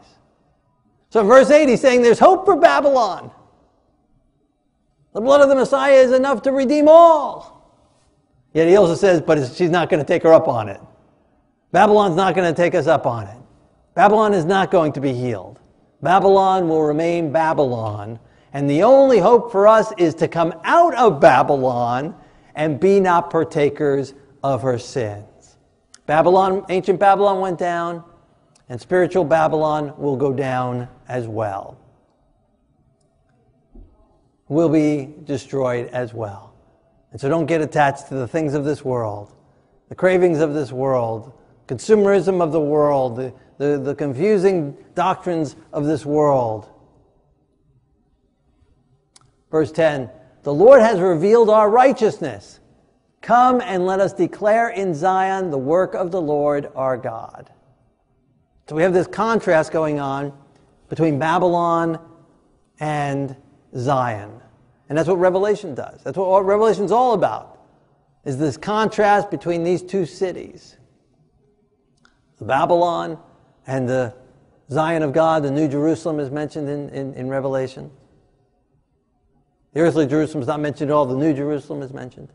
So 1.11 1.21
in 1.21 1.27
verse 1.27 1.51
8, 1.51 1.69
he's 1.69 1.81
saying 1.81 2.03
there's 2.03 2.21
hope 2.21 2.45
for 2.45 2.57
Babylon. 2.57 3.33
The 5.13 5.21
blood 5.21 5.41
of 5.41 5.49
the 5.49 5.57
Messiah 5.57 5.95
is 5.95 6.13
enough 6.13 6.43
to 6.43 6.53
redeem 6.53 6.87
all. 6.89 7.57
Yet 8.53 8.69
he 8.69 8.77
also 8.77 8.95
says, 8.95 9.21
but 9.21 9.53
she's 9.55 9.71
not 9.71 9.91
going 9.91 10.03
to 10.03 10.07
take 10.07 10.23
her 10.23 10.33
up 10.33 10.47
on 10.47 10.69
it. 10.69 10.81
Babylon's 11.73 12.17
not 12.17 12.35
going 12.35 12.53
to 12.53 12.57
take 12.57 12.75
us 12.75 12.87
up 12.87 13.07
on 13.07 13.27
it. 13.27 13.37
Babylon 13.95 14.35
is 14.35 14.45
not 14.45 14.71
going 14.71 14.93
to 14.93 15.01
be 15.01 15.13
healed. 15.13 15.60
Babylon 16.03 16.69
will 16.69 16.83
remain 16.83 17.33
Babylon. 17.33 18.19
And 18.53 18.69
the 18.69 18.83
only 18.83 19.19
hope 19.19 19.53
for 19.53 19.69
us 19.69 19.93
is 19.97 20.15
to 20.17 20.29
come 20.29 20.55
out 20.65 20.95
of 20.95 21.21
Babylon 21.21 22.17
and 22.55 22.81
be 22.81 22.99
not 23.01 23.31
partakers 23.31 24.15
of 24.43 24.63
her 24.63 24.79
sins. 24.79 25.57
Babylon, 26.07 26.65
ancient 26.69 26.99
Babylon 26.99 27.41
went 27.41 27.59
down, 27.59 28.03
and 28.69 28.81
spiritual 28.81 29.25
Babylon 29.25 29.95
will 29.97 30.17
go 30.17 30.33
down 30.33 30.89
as 31.09 31.29
well. 31.29 31.79
Will 34.49 34.69
be 34.69 35.15
destroyed 35.25 35.89
as 35.89 36.13
well. 36.13 36.53
And 37.13 37.21
so 37.21 37.29
don't 37.29 37.47
get 37.47 37.61
attached 37.61 38.09
to 38.09 38.15
the 38.15 38.27
things 38.27 38.55
of 38.55 38.65
this 38.65 38.85
world, 38.85 39.33
the 39.89 39.95
cravings 39.95 40.41
of 40.41 40.55
this 40.55 40.73
world, 40.73 41.33
consumerism 41.71 42.43
of 42.43 42.51
the 42.51 42.61
world, 42.61 43.17
the, 43.17 43.33
the, 43.59 43.79
the 43.79 43.95
confusing 43.95 44.77
doctrines 44.97 45.55
of 45.73 45.85
this 45.85 46.05
world. 46.05 46.69
Verse 49.53 49.71
10 49.71 50.11
The 50.43 50.53
Lord 50.53 50.81
has 50.81 50.99
revealed 50.99 51.49
our 51.49 51.71
righteousness. 51.71 52.59
Come 53.23 53.61
and 53.61 53.87
let 53.87 54.01
us 54.01 54.13
declare 54.13 54.71
in 54.71 54.95
Zion 54.95 55.51
the 55.51 55.59
work 55.59 55.95
of 55.95 56.11
the 56.11 56.21
Lord 56.21 56.73
our 56.75 56.97
God. 56.97 57.53
So 58.69 58.75
we 58.75 58.83
have 58.83 58.95
this 58.95 59.07
contrast 59.07 59.71
going 59.71 60.01
on 60.01 60.37
between 60.89 61.19
Babylon 61.19 62.01
and 62.81 63.37
Zion. 63.77 64.41
And 64.89 64.99
that's 64.99 65.09
what 65.09 65.19
Revelation 65.19 65.75
does. 65.75 66.03
That's 66.03 66.17
what 66.17 66.45
Revelation's 66.45 66.91
all 66.91 67.13
about. 67.13 67.61
Is 68.25 68.39
this 68.39 68.57
contrast 68.57 69.31
between 69.31 69.63
these 69.63 69.83
two 69.83 70.07
cities. 70.07 70.79
Babylon 72.41 73.19
and 73.67 73.89
the 73.89 74.15
Zion 74.71 75.03
of 75.03 75.13
God, 75.13 75.43
the 75.43 75.51
New 75.51 75.69
Jerusalem 75.69 76.21
is 76.21 76.31
mentioned 76.31 76.69
in, 76.69 76.89
in, 76.91 77.15
in 77.15 77.29
Revelation. 77.29 77.91
The 79.73 79.81
earthly 79.81 80.07
Jerusalem 80.07 80.43
is 80.43 80.49
not 80.49 80.61
mentioned 80.61 80.91
at 80.91 80.95
all, 80.95 81.07
the 81.07 81.17
New 81.17 81.35
Jerusalem 81.35 81.83
is 81.83 81.93
mentioned. 81.93 82.29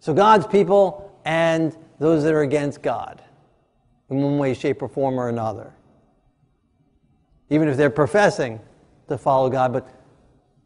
So 0.00 0.14
God's 0.14 0.46
people 0.46 1.18
and 1.24 1.76
those 1.98 2.22
that 2.24 2.32
are 2.32 2.42
against 2.42 2.82
God 2.82 3.22
in 4.10 4.22
one 4.22 4.38
way, 4.38 4.54
shape, 4.54 4.82
or 4.82 4.88
form 4.88 5.18
or 5.18 5.28
another. 5.28 5.74
Even 7.50 7.68
if 7.68 7.76
they're 7.76 7.90
professing 7.90 8.60
to 9.08 9.18
follow 9.18 9.48
God, 9.48 9.72
but 9.72 9.88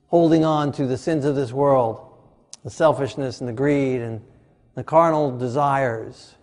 holding 0.08 0.44
on 0.44 0.72
to 0.72 0.86
the 0.86 0.98
sins 0.98 1.24
of 1.24 1.34
this 1.34 1.52
world, 1.52 2.06
the 2.64 2.70
selfishness 2.70 3.40
and 3.40 3.48
the 3.48 3.52
greed 3.52 4.00
and 4.00 4.20
the 4.74 4.84
carnal 4.84 5.36
desires. 5.36 6.34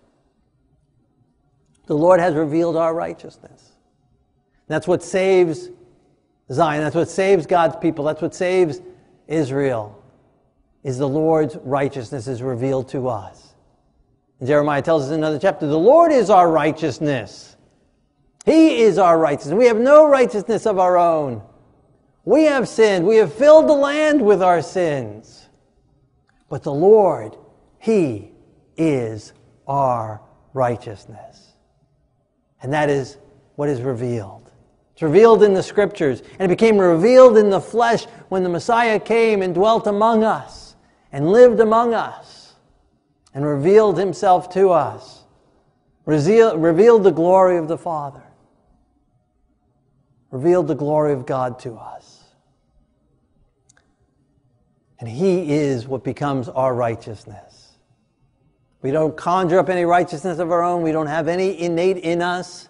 The 1.88 1.96
Lord 1.96 2.20
has 2.20 2.34
revealed 2.34 2.76
our 2.76 2.94
righteousness. 2.94 3.72
That's 4.66 4.86
what 4.86 5.02
saves 5.02 5.70
Zion. 6.52 6.82
That's 6.82 6.94
what 6.94 7.08
saves 7.08 7.46
God's 7.46 7.76
people. 7.76 8.04
That's 8.04 8.20
what 8.20 8.34
saves 8.34 8.80
Israel. 9.26 10.02
Is 10.84 10.98
the 10.98 11.08
Lord's 11.08 11.56
righteousness 11.56 12.28
is 12.28 12.42
revealed 12.42 12.90
to 12.90 13.08
us. 13.08 13.54
And 14.38 14.46
Jeremiah 14.46 14.82
tells 14.82 15.04
us 15.04 15.08
in 15.08 15.14
another 15.14 15.38
chapter, 15.38 15.66
the 15.66 15.78
Lord 15.78 16.12
is 16.12 16.28
our 16.28 16.50
righteousness. 16.50 17.56
He 18.44 18.82
is 18.82 18.98
our 18.98 19.18
righteousness. 19.18 19.56
We 19.56 19.66
have 19.66 19.78
no 19.78 20.06
righteousness 20.06 20.66
of 20.66 20.78
our 20.78 20.98
own. 20.98 21.42
We 22.26 22.44
have 22.44 22.68
sinned. 22.68 23.06
We 23.06 23.16
have 23.16 23.32
filled 23.32 23.66
the 23.66 23.74
land 23.74 24.20
with 24.20 24.42
our 24.42 24.60
sins. 24.60 25.48
But 26.50 26.62
the 26.62 26.72
Lord, 26.72 27.34
He 27.78 28.32
is 28.76 29.32
our 29.66 30.20
righteousness. 30.52 31.47
And 32.62 32.72
that 32.72 32.90
is 32.90 33.18
what 33.56 33.68
is 33.68 33.80
revealed. 33.82 34.50
It's 34.92 35.02
revealed 35.02 35.42
in 35.44 35.54
the 35.54 35.62
scriptures, 35.62 36.22
and 36.38 36.50
it 36.50 36.56
became 36.56 36.76
revealed 36.76 37.36
in 37.36 37.50
the 37.50 37.60
flesh 37.60 38.04
when 38.28 38.42
the 38.42 38.48
Messiah 38.48 38.98
came 38.98 39.42
and 39.42 39.54
dwelt 39.54 39.86
among 39.86 40.24
us 40.24 40.74
and 41.12 41.30
lived 41.30 41.60
among 41.60 41.94
us 41.94 42.54
and 43.32 43.46
revealed 43.46 43.96
himself 43.96 44.50
to 44.54 44.70
us, 44.70 45.22
revealed 46.04 47.04
the 47.04 47.12
glory 47.12 47.58
of 47.58 47.68
the 47.68 47.78
Father, 47.78 48.22
revealed 50.32 50.66
the 50.66 50.74
glory 50.74 51.12
of 51.12 51.26
God 51.26 51.60
to 51.60 51.74
us. 51.76 52.24
And 54.98 55.08
He 55.08 55.52
is 55.52 55.86
what 55.86 56.02
becomes 56.02 56.48
our 56.48 56.74
righteousness. 56.74 57.47
We 58.82 58.90
don't 58.90 59.16
conjure 59.16 59.58
up 59.58 59.68
any 59.68 59.84
righteousness 59.84 60.38
of 60.38 60.52
our 60.52 60.62
own. 60.62 60.82
We 60.82 60.92
don't 60.92 61.06
have 61.06 61.28
any 61.28 61.60
innate 61.60 61.98
in 61.98 62.22
us. 62.22 62.68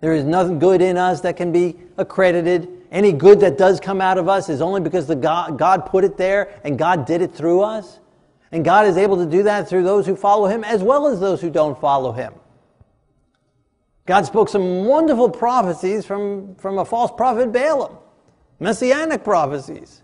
There 0.00 0.14
is 0.14 0.24
nothing 0.24 0.58
good 0.58 0.80
in 0.80 0.96
us 0.96 1.20
that 1.22 1.36
can 1.36 1.52
be 1.52 1.76
accredited. 1.96 2.68
Any 2.90 3.12
good 3.12 3.40
that 3.40 3.58
does 3.58 3.80
come 3.80 4.00
out 4.00 4.16
of 4.16 4.28
us 4.28 4.48
is 4.48 4.62
only 4.62 4.80
because 4.80 5.06
the 5.06 5.16
God, 5.16 5.58
God 5.58 5.86
put 5.86 6.04
it 6.04 6.16
there 6.16 6.58
and 6.64 6.78
God 6.78 7.04
did 7.04 7.20
it 7.20 7.34
through 7.34 7.60
us. 7.60 7.98
And 8.50 8.64
God 8.64 8.86
is 8.86 8.96
able 8.96 9.18
to 9.18 9.26
do 9.26 9.42
that 9.42 9.68
through 9.68 9.82
those 9.82 10.06
who 10.06 10.16
follow 10.16 10.46
Him 10.46 10.64
as 10.64 10.82
well 10.82 11.06
as 11.06 11.20
those 11.20 11.40
who 11.40 11.50
don't 11.50 11.78
follow 11.78 12.12
Him. 12.12 12.32
God 14.06 14.24
spoke 14.24 14.48
some 14.48 14.86
wonderful 14.86 15.28
prophecies 15.28 16.06
from, 16.06 16.54
from 16.54 16.78
a 16.78 16.84
false 16.84 17.10
prophet 17.14 17.52
Balaam, 17.52 17.98
messianic 18.58 19.22
prophecies. 19.22 20.02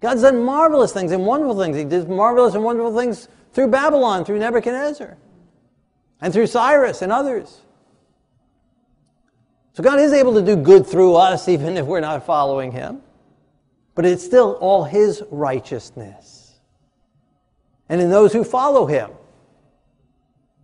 God's 0.00 0.20
done 0.20 0.42
marvelous 0.42 0.92
things 0.92 1.12
and 1.12 1.24
wonderful 1.24 1.58
things. 1.58 1.78
He 1.78 1.84
did 1.84 2.10
marvelous 2.10 2.54
and 2.54 2.62
wonderful 2.62 2.94
things 2.94 3.28
through 3.52 3.68
Babylon, 3.68 4.24
through 4.24 4.38
Nebuchadnezzar, 4.38 5.16
and 6.20 6.32
through 6.32 6.46
Cyrus 6.46 7.02
and 7.02 7.12
others. 7.12 7.60
So 9.74 9.82
God 9.82 10.00
is 10.00 10.12
able 10.12 10.34
to 10.34 10.42
do 10.42 10.56
good 10.56 10.86
through 10.86 11.16
us, 11.16 11.48
even 11.48 11.76
if 11.76 11.86
we're 11.86 12.00
not 12.00 12.26
following 12.26 12.72
Him. 12.72 13.00
But 13.94 14.04
it's 14.04 14.24
still 14.24 14.52
all 14.60 14.84
His 14.84 15.22
righteousness. 15.30 16.60
And 17.88 18.00
in 18.00 18.10
those 18.10 18.32
who 18.32 18.44
follow 18.44 18.86
Him, 18.86 19.10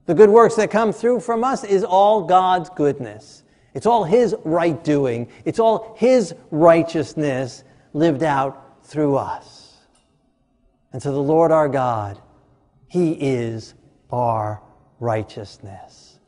the 0.07 0.14
good 0.14 0.30
works 0.30 0.57
that 0.57 0.71
come 0.71 0.92
through 0.92 1.21
from 1.21 1.45
us 1.45 1.64
is 1.64 1.85
all 1.85 2.23
God's 2.25 2.71
goodness. 2.71 3.42
It's 3.75 3.87
all 3.87 4.04
His 4.04 4.35
right 4.45 4.83
doing. 4.83 5.28
It's 5.45 5.59
all 5.59 5.95
His 5.99 6.35
righteousness 6.50 7.64
lived 7.92 8.23
out 8.23 8.85
through 8.85 9.16
us. 9.16 9.76
And 10.92 11.02
to 11.02 11.11
the 11.11 11.23
Lord 11.23 11.52
our 11.52 11.68
God, 11.68 12.18
He 12.88 13.12
is 13.12 13.75
our 14.11 14.62
righteousness. 14.99 16.18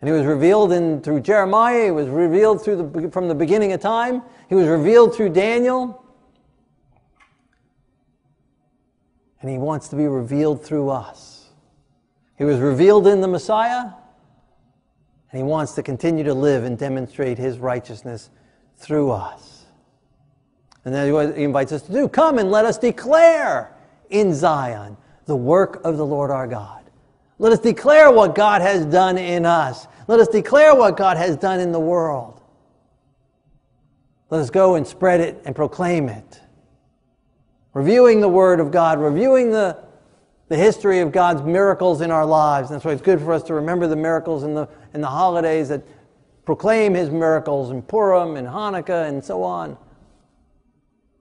And 0.00 0.08
He 0.08 0.12
was 0.12 0.24
revealed 0.24 0.72
in, 0.72 1.00
through 1.02 1.20
Jeremiah, 1.20 1.86
He 1.86 1.90
was 1.90 2.08
revealed 2.08 2.62
through 2.62 2.76
the, 2.76 3.10
from 3.10 3.28
the 3.28 3.34
beginning 3.34 3.72
of 3.72 3.80
time, 3.80 4.22
He 4.48 4.54
was 4.54 4.68
revealed 4.68 5.14
through 5.14 5.30
Daniel. 5.30 6.04
And 9.40 9.50
He 9.50 9.58
wants 9.58 9.88
to 9.88 9.96
be 9.96 10.06
revealed 10.06 10.64
through 10.64 10.90
us. 10.90 11.40
He 12.40 12.44
was 12.44 12.58
revealed 12.58 13.06
in 13.06 13.20
the 13.20 13.28
Messiah, 13.28 13.92
and 15.30 15.38
he 15.38 15.42
wants 15.42 15.72
to 15.72 15.82
continue 15.82 16.24
to 16.24 16.32
live 16.32 16.64
and 16.64 16.78
demonstrate 16.78 17.36
his 17.36 17.58
righteousness 17.58 18.30
through 18.78 19.10
us. 19.10 19.66
And 20.86 20.94
then 20.94 21.34
he 21.36 21.44
invites 21.44 21.70
us 21.72 21.82
to 21.82 21.92
do 21.92 22.08
come 22.08 22.38
and 22.38 22.50
let 22.50 22.64
us 22.64 22.78
declare 22.78 23.76
in 24.08 24.34
Zion 24.34 24.96
the 25.30 25.36
work 25.36 25.80
of 25.84 25.96
the 25.96 26.04
Lord 26.04 26.32
our 26.32 26.48
God. 26.48 26.82
Let 27.38 27.52
us 27.52 27.60
declare 27.60 28.10
what 28.10 28.34
God 28.34 28.60
has 28.62 28.84
done 28.84 29.16
in 29.16 29.46
us. 29.46 29.86
Let 30.08 30.18
us 30.18 30.26
declare 30.26 30.74
what 30.74 30.96
God 30.96 31.16
has 31.16 31.36
done 31.36 31.60
in 31.60 31.70
the 31.70 31.80
world. 31.80 32.42
Let 34.28 34.40
us 34.40 34.50
go 34.50 34.74
and 34.74 34.84
spread 34.84 35.20
it 35.20 35.40
and 35.44 35.54
proclaim 35.54 36.08
it. 36.08 36.40
Reviewing 37.74 38.20
the 38.20 38.28
Word 38.28 38.58
of 38.58 38.72
God, 38.72 38.98
reviewing 38.98 39.52
the 39.52 39.78
the 40.50 40.56
history 40.56 40.98
of 40.98 41.12
God's 41.12 41.42
miracles 41.42 42.00
in 42.00 42.10
our 42.10 42.26
lives. 42.26 42.70
That's 42.70 42.84
why 42.84 42.90
it's 42.90 43.00
good 43.00 43.20
for 43.20 43.32
us 43.32 43.44
to 43.44 43.54
remember 43.54 43.86
the 43.86 43.94
miracles 43.94 44.42
in 44.42 44.52
the, 44.52 44.68
in 44.92 45.00
the 45.00 45.06
holidays 45.06 45.68
that 45.68 45.80
proclaim 46.44 46.92
His 46.92 47.08
miracles 47.08 47.70
in 47.70 47.82
Purim 47.82 48.34
and 48.34 48.48
Hanukkah 48.48 49.08
and 49.08 49.24
so 49.24 49.44
on. 49.44 49.78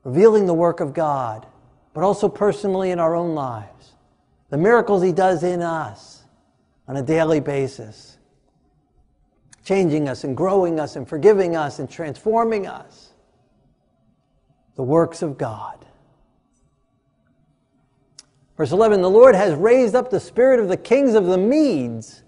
Revealing 0.03 0.47
the 0.47 0.53
work 0.55 0.79
of 0.79 0.95
God, 0.95 1.45
but 1.93 2.03
also 2.03 2.27
personally 2.27 2.89
in 2.89 2.99
our 2.99 3.13
own 3.13 3.35
lives. 3.35 3.93
The 4.49 4.57
miracles 4.57 5.03
He 5.03 5.11
does 5.11 5.43
in 5.43 5.61
us 5.61 6.23
on 6.87 6.97
a 6.97 7.03
daily 7.03 7.39
basis, 7.39 8.17
changing 9.63 10.09
us 10.09 10.23
and 10.23 10.35
growing 10.35 10.79
us 10.79 10.95
and 10.95 11.07
forgiving 11.07 11.55
us 11.55 11.79
and 11.79 11.89
transforming 11.89 12.65
us. 12.65 13.13
The 14.75 14.83
works 14.83 15.21
of 15.21 15.37
God. 15.37 15.85
Verse 18.57 18.71
11 18.71 19.01
The 19.01 19.09
Lord 19.09 19.35
has 19.35 19.53
raised 19.53 19.95
up 19.95 20.09
the 20.09 20.19
spirit 20.19 20.59
of 20.59 20.67
the 20.67 20.77
kings 20.77 21.13
of 21.13 21.25
the 21.25 21.37
Medes, 21.37 22.23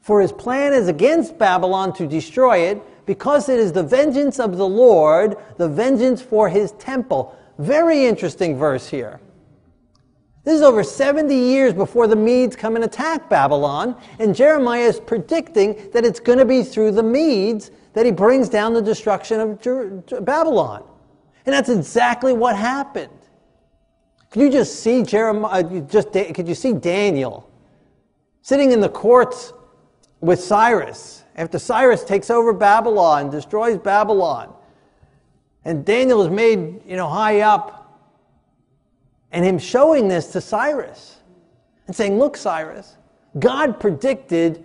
for 0.00 0.20
his 0.20 0.32
plan 0.32 0.72
is 0.72 0.88
against 0.88 1.38
Babylon 1.38 1.92
to 1.94 2.06
destroy 2.06 2.58
it, 2.58 2.82
because 3.06 3.48
it 3.48 3.58
is 3.58 3.72
the 3.72 3.82
vengeance 3.82 4.40
of 4.40 4.56
the 4.56 4.66
Lord, 4.66 5.36
the 5.58 5.68
vengeance 5.68 6.22
for 6.22 6.48
his 6.48 6.72
temple. 6.72 7.38
Very 7.58 8.06
interesting 8.06 8.56
verse 8.56 8.88
here. 8.88 9.20
This 10.44 10.56
is 10.56 10.62
over 10.62 10.84
70 10.84 11.34
years 11.34 11.72
before 11.72 12.06
the 12.06 12.16
Medes 12.16 12.54
come 12.54 12.76
and 12.76 12.84
attack 12.84 13.30
Babylon, 13.30 13.96
and 14.18 14.34
Jeremiah 14.34 14.82
is 14.82 15.00
predicting 15.00 15.90
that 15.92 16.04
it's 16.04 16.20
going 16.20 16.38
to 16.38 16.44
be 16.44 16.62
through 16.62 16.92
the 16.92 17.02
Medes 17.02 17.70
that 17.94 18.04
he 18.04 18.12
brings 18.12 18.50
down 18.50 18.74
the 18.74 18.82
destruction 18.82 19.40
of 19.40 20.24
Babylon. 20.24 20.84
And 21.46 21.54
that's 21.54 21.70
exactly 21.70 22.34
what 22.34 22.56
happened. 22.56 23.10
Could 24.30 24.42
you 24.42 24.50
just 24.50 24.80
see 24.80 25.02
Jeremiah, 25.02 25.64
uh, 25.64 25.80
just, 25.80 26.12
could 26.12 26.46
you 26.46 26.54
see 26.54 26.72
Daniel 26.72 27.48
sitting 28.42 28.72
in 28.72 28.80
the 28.80 28.88
courts 28.88 29.52
with 30.20 30.40
Cyrus 30.40 31.22
after 31.36 31.58
Cyrus 31.58 32.04
takes 32.04 32.30
over 32.30 32.52
Babylon, 32.52 33.22
and 33.22 33.30
destroys 33.30 33.78
Babylon? 33.78 34.52
And 35.64 35.86
Daniel 35.86 36.22
is 36.22 36.30
made, 36.30 36.82
you 36.86 36.96
know, 36.96 37.06
high 37.08 37.40
up. 37.40 37.83
And 39.34 39.44
him 39.44 39.58
showing 39.58 40.08
this 40.08 40.28
to 40.28 40.40
Cyrus 40.40 41.18
and 41.86 41.94
saying, 41.94 42.18
Look, 42.18 42.36
Cyrus, 42.36 42.96
God 43.38 43.78
predicted 43.78 44.64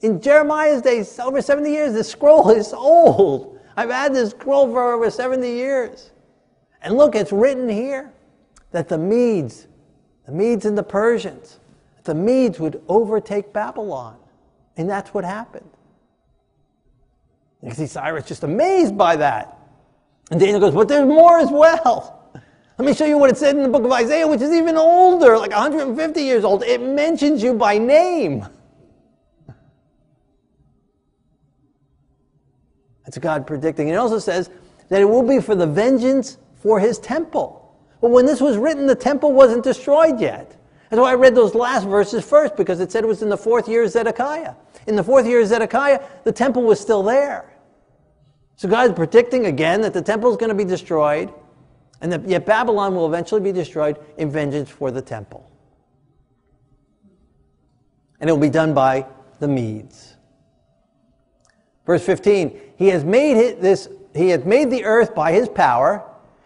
in 0.00 0.20
Jeremiah's 0.20 0.82
days, 0.82 1.18
over 1.18 1.42
70 1.42 1.70
years, 1.70 1.92
this 1.92 2.08
scroll 2.08 2.50
is 2.50 2.72
old. 2.72 3.58
I've 3.76 3.90
had 3.90 4.14
this 4.14 4.30
scroll 4.30 4.70
for 4.72 4.92
over 4.92 5.10
70 5.10 5.48
years. 5.48 6.10
And 6.82 6.96
look, 6.96 7.14
it's 7.14 7.32
written 7.32 7.68
here 7.68 8.12
that 8.70 8.88
the 8.88 8.98
Medes, 8.98 9.66
the 10.26 10.32
Medes 10.32 10.66
and 10.66 10.78
the 10.78 10.82
Persians, 10.82 11.58
the 12.04 12.14
Medes 12.14 12.60
would 12.60 12.82
overtake 12.88 13.52
Babylon. 13.52 14.16
And 14.76 14.88
that's 14.88 15.12
what 15.12 15.24
happened. 15.24 15.68
You 17.62 17.72
see 17.72 17.86
Cyrus 17.86 18.24
just 18.26 18.44
amazed 18.44 18.96
by 18.96 19.16
that. 19.16 19.58
And 20.30 20.38
Daniel 20.38 20.60
goes, 20.60 20.74
but 20.74 20.86
there's 20.86 21.08
more 21.08 21.38
as 21.38 21.50
well. 21.50 22.17
Let 22.78 22.86
me 22.86 22.94
show 22.94 23.06
you 23.06 23.18
what 23.18 23.28
it 23.28 23.36
said 23.36 23.56
in 23.56 23.64
the 23.64 23.68
book 23.68 23.84
of 23.84 23.90
Isaiah, 23.90 24.28
which 24.28 24.40
is 24.40 24.52
even 24.52 24.76
older, 24.76 25.36
like 25.36 25.50
150 25.50 26.22
years 26.22 26.44
old. 26.44 26.62
It 26.62 26.80
mentions 26.80 27.42
you 27.42 27.54
by 27.54 27.76
name. 27.76 28.46
That's 33.04 33.18
God 33.18 33.48
predicting. 33.48 33.88
It 33.88 33.96
also 33.96 34.20
says 34.20 34.48
that 34.90 35.00
it 35.00 35.06
will 35.06 35.24
be 35.24 35.40
for 35.40 35.56
the 35.56 35.66
vengeance 35.66 36.38
for 36.54 36.78
his 36.78 37.00
temple. 37.00 37.76
But 38.00 38.10
when 38.10 38.26
this 38.26 38.40
was 38.40 38.56
written, 38.56 38.86
the 38.86 38.94
temple 38.94 39.32
wasn't 39.32 39.64
destroyed 39.64 40.20
yet. 40.20 40.54
That's 40.88 41.00
why 41.00 41.10
I 41.10 41.14
read 41.14 41.34
those 41.34 41.56
last 41.56 41.84
verses 41.84 42.24
first, 42.24 42.54
because 42.54 42.78
it 42.78 42.92
said 42.92 43.02
it 43.02 43.08
was 43.08 43.22
in 43.22 43.28
the 43.28 43.36
fourth 43.36 43.68
year 43.68 43.82
of 43.82 43.90
Zedekiah. 43.90 44.54
In 44.86 44.94
the 44.94 45.02
fourth 45.02 45.26
year 45.26 45.40
of 45.40 45.48
Zedekiah, 45.48 46.00
the 46.22 46.32
temple 46.32 46.62
was 46.62 46.78
still 46.78 47.02
there. 47.02 47.52
So 48.54 48.68
God's 48.68 48.94
predicting 48.94 49.46
again 49.46 49.80
that 49.80 49.94
the 49.94 50.02
temple 50.02 50.30
is 50.30 50.36
going 50.36 50.50
to 50.50 50.54
be 50.54 50.64
destroyed, 50.64 51.32
and 52.00 52.12
that 52.12 52.28
yet 52.28 52.46
Babylon 52.46 52.94
will 52.94 53.06
eventually 53.06 53.40
be 53.40 53.52
destroyed 53.52 53.98
in 54.16 54.30
vengeance 54.30 54.70
for 54.70 54.90
the 54.90 55.02
temple. 55.02 55.48
And 58.20 58.28
it 58.28 58.32
will 58.32 58.40
be 58.40 58.50
done 58.50 58.74
by 58.74 59.06
the 59.40 59.48
Medes. 59.48 60.16
Verse 61.86 62.04
15, 62.04 62.60
he 62.76 62.88
has 62.88 63.04
made 63.04 63.60
this, 63.60 63.88
he 64.14 64.28
has 64.30 64.44
made 64.44 64.70
the 64.70 64.84
earth 64.84 65.14
by 65.14 65.32
his 65.32 65.48
power 65.48 66.04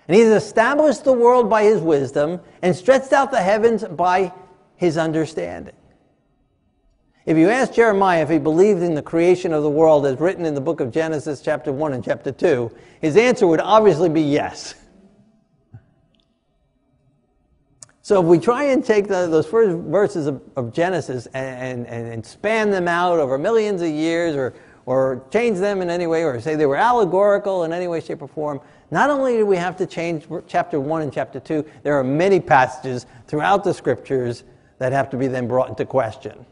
and 0.09 0.17
he 0.17 0.23
has 0.23 0.43
established 0.43 1.05
the 1.05 1.13
world 1.13 1.49
by 1.49 1.65
his 1.65 1.81
wisdom 1.81 2.41
and 2.63 2.75
stretched 2.75 3.13
out 3.13 3.31
the 3.31 3.41
heavens 3.41 3.85
by 3.85 4.33
his 4.77 4.99
understanding. 4.99 5.75
If 7.25 7.37
you 7.37 7.51
ask 7.51 7.73
Jeremiah 7.73 8.23
if 8.23 8.29
he 8.29 8.39
believed 8.39 8.83
in 8.83 8.95
the 8.95 9.03
creation 9.03 9.53
of 9.53 9.63
the 9.63 9.71
world 9.71 10.07
as 10.07 10.19
written 10.19 10.45
in 10.45 10.55
the 10.55 10.61
book 10.61 10.81
of 10.81 10.91
Genesis, 10.91 11.41
chapter 11.41 11.73
1 11.73 11.93
and 11.93 12.05
chapter 12.05 12.33
2, 12.33 12.71
his 13.01 13.17
answer 13.17 13.47
would 13.47 13.61
obviously 13.61 14.09
be 14.09 14.23
yes. 14.23 14.75
So 18.05 18.21
if 18.21 18.27
we 18.27 18.39
try 18.41 18.65
and 18.65 18.85
take 18.85 19.07
the, 19.07 19.29
those 19.29 19.47
first 19.47 19.79
verses 19.87 20.27
of, 20.27 20.43
of 20.57 20.73
Genesis 20.73 21.27
and, 21.27 21.87
and, 21.87 22.09
and 22.09 22.27
span 22.27 22.71
them 22.71 22.89
out 22.89 23.21
over 23.21 23.39
millions 23.39 23.81
of 23.81 23.91
years 23.91 24.35
or, 24.35 24.55
or 24.87 25.25
change 25.33 25.61
them 25.61 25.81
in 25.81 25.89
any 25.89 26.09
way 26.09 26.25
or 26.25 26.41
say 26.41 26.57
they 26.57 26.67
were 26.67 26.77
allegorical 26.77 27.63
in 27.63 27.73
any 27.73 27.87
way, 27.87 28.01
shape, 28.01 28.21
or 28.21 28.27
form, 28.27 28.61
not 28.91 29.09
only 29.09 29.37
do 29.37 29.47
we 29.47 29.57
have 29.57 29.77
to 29.77 29.87
change 29.87 30.27
chapter 30.49 30.81
1 30.81 31.03
and 31.03 31.13
chapter 31.13 31.39
2, 31.39 31.65
there 31.85 31.97
are 31.97 32.03
many 32.03 32.41
passages 32.41 33.07
throughout 33.29 33.63
the 33.63 33.73
scriptures 33.73 34.43
that 34.79 34.93
have 34.93 35.09
to 35.11 35.17
be 35.17 35.29
then 35.29 35.47
brought 35.47 35.69
into 35.69 35.87
question. 35.87 36.45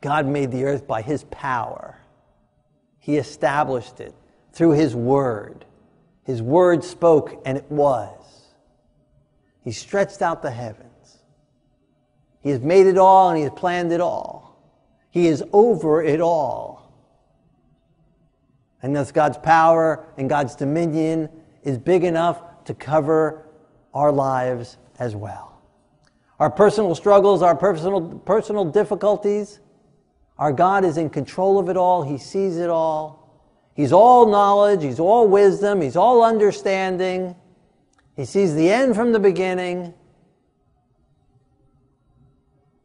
God 0.00 0.26
made 0.26 0.50
the 0.50 0.64
earth 0.64 0.86
by 0.86 1.00
his 1.00 1.24
power. 1.30 1.96
He 2.98 3.16
established 3.16 4.00
it 4.00 4.14
through 4.52 4.72
his 4.72 4.96
word. 4.96 5.64
His 6.24 6.42
word 6.42 6.82
spoke, 6.82 7.40
and 7.46 7.56
it 7.56 7.70
was. 7.70 8.17
He 9.64 9.72
stretched 9.72 10.22
out 10.22 10.42
the 10.42 10.50
heavens. 10.50 11.18
He 12.40 12.50
has 12.50 12.60
made 12.60 12.86
it 12.86 12.98
all, 12.98 13.28
and 13.28 13.36
he 13.36 13.44
has 13.44 13.52
planned 13.52 13.92
it 13.92 14.00
all. 14.00 14.56
He 15.10 15.26
is 15.26 15.42
over 15.52 16.02
it 16.02 16.20
all. 16.20 16.92
And 18.82 18.94
thus, 18.94 19.10
God's 19.10 19.38
power 19.38 20.06
and 20.16 20.28
God's 20.28 20.54
dominion 20.54 21.28
is 21.62 21.78
big 21.78 22.04
enough 22.04 22.64
to 22.64 22.74
cover 22.74 23.46
our 23.92 24.12
lives 24.12 24.76
as 24.98 25.16
well. 25.16 25.60
Our 26.38 26.50
personal 26.50 26.94
struggles, 26.94 27.42
our 27.42 27.56
personal, 27.56 28.00
personal 28.20 28.64
difficulties, 28.64 29.58
our 30.38 30.52
God 30.52 30.84
is 30.84 30.96
in 30.96 31.10
control 31.10 31.58
of 31.58 31.68
it 31.68 31.76
all. 31.76 32.04
He 32.04 32.16
sees 32.16 32.56
it 32.58 32.70
all. 32.70 33.18
He's 33.74 33.92
all 33.92 34.26
knowledge, 34.26 34.82
He's 34.82 35.00
all 35.00 35.28
wisdom, 35.28 35.80
He's 35.80 35.96
all 35.96 36.22
understanding. 36.22 37.34
He 38.18 38.24
sees 38.24 38.56
the 38.56 38.68
end 38.68 38.96
from 38.96 39.12
the 39.12 39.20
beginning. 39.20 39.94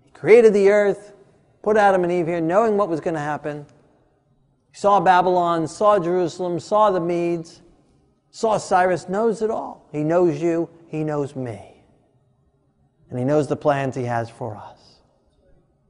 He 0.06 0.12
created 0.12 0.54
the 0.54 0.70
earth, 0.70 1.14
put 1.64 1.76
Adam 1.76 2.04
and 2.04 2.14
Eve 2.14 2.28
here, 2.28 2.40
knowing 2.40 2.78
what 2.78 2.88
was 2.88 3.00
going 3.00 3.16
to 3.16 3.20
happen. 3.20 3.66
He 4.72 4.78
saw 4.78 5.00
Babylon, 5.00 5.68
saw 5.68 5.98
Jerusalem, 5.98 6.60
saw 6.60 6.92
the 6.92 7.00
Medes, 7.00 7.64
saw 8.30 8.60
Cyrus, 8.60 9.10
knows 9.10 9.42
it 9.42 9.50
all. 9.50 9.90
He 9.92 10.04
knows 10.04 10.40
you, 10.40 10.70
he 10.88 11.04
knows 11.04 11.36
me. 11.36 11.84
And 13.10 13.18
he 13.18 13.26
knows 13.26 13.48
the 13.48 13.56
plans 13.56 13.96
he 13.96 14.04
has 14.04 14.30
for 14.30 14.56
us 14.56 14.74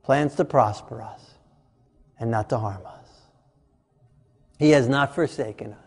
plans 0.04 0.36
to 0.36 0.46
prosper 0.46 1.02
us 1.02 1.32
and 2.18 2.30
not 2.32 2.50
to 2.50 2.58
harm 2.58 2.86
us. 2.86 3.10
He 4.60 4.70
has 4.70 4.88
not 4.88 5.14
forsaken 5.14 5.74
us. 5.74 5.83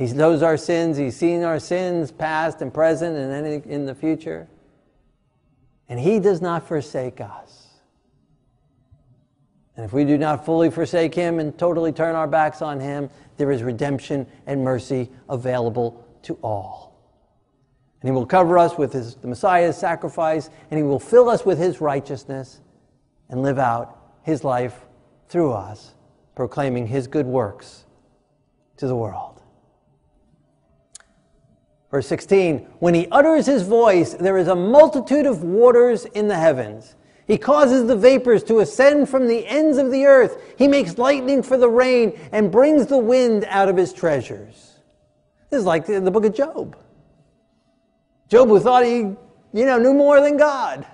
He 0.00 0.06
knows 0.06 0.42
our 0.42 0.56
sins, 0.56 0.96
he's 0.96 1.14
seen 1.14 1.42
our 1.42 1.58
sins, 1.58 2.10
past 2.10 2.62
and 2.62 2.72
present, 2.72 3.18
and 3.18 3.66
in 3.66 3.84
the 3.84 3.94
future. 3.94 4.48
And 5.90 6.00
he 6.00 6.18
does 6.18 6.40
not 6.40 6.66
forsake 6.66 7.20
us. 7.20 7.66
And 9.76 9.84
if 9.84 9.92
we 9.92 10.06
do 10.06 10.16
not 10.16 10.46
fully 10.46 10.70
forsake 10.70 11.14
him 11.14 11.38
and 11.38 11.56
totally 11.58 11.92
turn 11.92 12.14
our 12.14 12.26
backs 12.26 12.62
on 12.62 12.80
him, 12.80 13.10
there 13.36 13.52
is 13.52 13.62
redemption 13.62 14.26
and 14.46 14.64
mercy 14.64 15.10
available 15.28 16.02
to 16.22 16.38
all. 16.42 16.98
And 18.00 18.08
he 18.08 18.14
will 18.14 18.24
cover 18.24 18.56
us 18.56 18.78
with 18.78 18.94
his, 18.94 19.16
the 19.16 19.28
Messiah's 19.28 19.76
sacrifice, 19.76 20.48
and 20.70 20.78
he 20.78 20.82
will 20.82 20.98
fill 20.98 21.28
us 21.28 21.44
with 21.44 21.58
his 21.58 21.82
righteousness 21.82 22.62
and 23.28 23.42
live 23.42 23.58
out 23.58 23.98
his 24.22 24.44
life 24.44 24.80
through 25.28 25.52
us, 25.52 25.92
proclaiming 26.34 26.86
his 26.86 27.06
good 27.06 27.26
works 27.26 27.84
to 28.78 28.86
the 28.86 28.96
world. 28.96 29.39
Verse 31.90 32.06
16 32.06 32.58
When 32.78 32.94
he 32.94 33.08
utters 33.10 33.46
his 33.46 33.62
voice, 33.62 34.14
there 34.14 34.38
is 34.38 34.48
a 34.48 34.56
multitude 34.56 35.26
of 35.26 35.42
waters 35.42 36.04
in 36.06 36.28
the 36.28 36.38
heavens. 36.38 36.94
He 37.26 37.38
causes 37.38 37.86
the 37.86 37.96
vapors 37.96 38.42
to 38.44 38.58
ascend 38.58 39.08
from 39.08 39.28
the 39.28 39.46
ends 39.46 39.78
of 39.78 39.92
the 39.92 40.04
earth. 40.04 40.54
He 40.58 40.66
makes 40.66 40.98
lightning 40.98 41.42
for 41.42 41.56
the 41.56 41.68
rain 41.68 42.18
and 42.32 42.50
brings 42.50 42.86
the 42.86 42.98
wind 42.98 43.44
out 43.48 43.68
of 43.68 43.76
his 43.76 43.92
treasures. 43.92 44.78
This 45.48 45.60
is 45.60 45.64
like 45.64 45.86
the, 45.86 46.00
the 46.00 46.10
book 46.10 46.24
of 46.24 46.34
Job. 46.34 46.76
Job 48.28 48.48
who 48.48 48.58
thought 48.58 48.84
he, 48.84 48.98
you 48.98 49.16
know, 49.52 49.78
knew 49.78 49.94
more 49.94 50.20
than 50.20 50.36
God. 50.36 50.86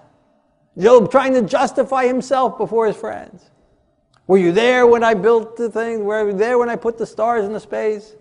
Job 0.78 1.10
trying 1.10 1.32
to 1.32 1.42
justify 1.42 2.06
himself 2.06 2.58
before 2.58 2.86
his 2.86 2.96
friends. 2.96 3.50
Were 4.26 4.38
you 4.38 4.52
there 4.52 4.86
when 4.86 5.04
I 5.04 5.14
built 5.14 5.56
the 5.56 5.70
thing? 5.70 6.04
Were 6.04 6.30
you 6.30 6.36
there 6.36 6.58
when 6.58 6.68
I 6.68 6.76
put 6.76 6.98
the 6.98 7.06
stars 7.06 7.44
in 7.44 7.52
the 7.52 7.60
space? 7.60 8.14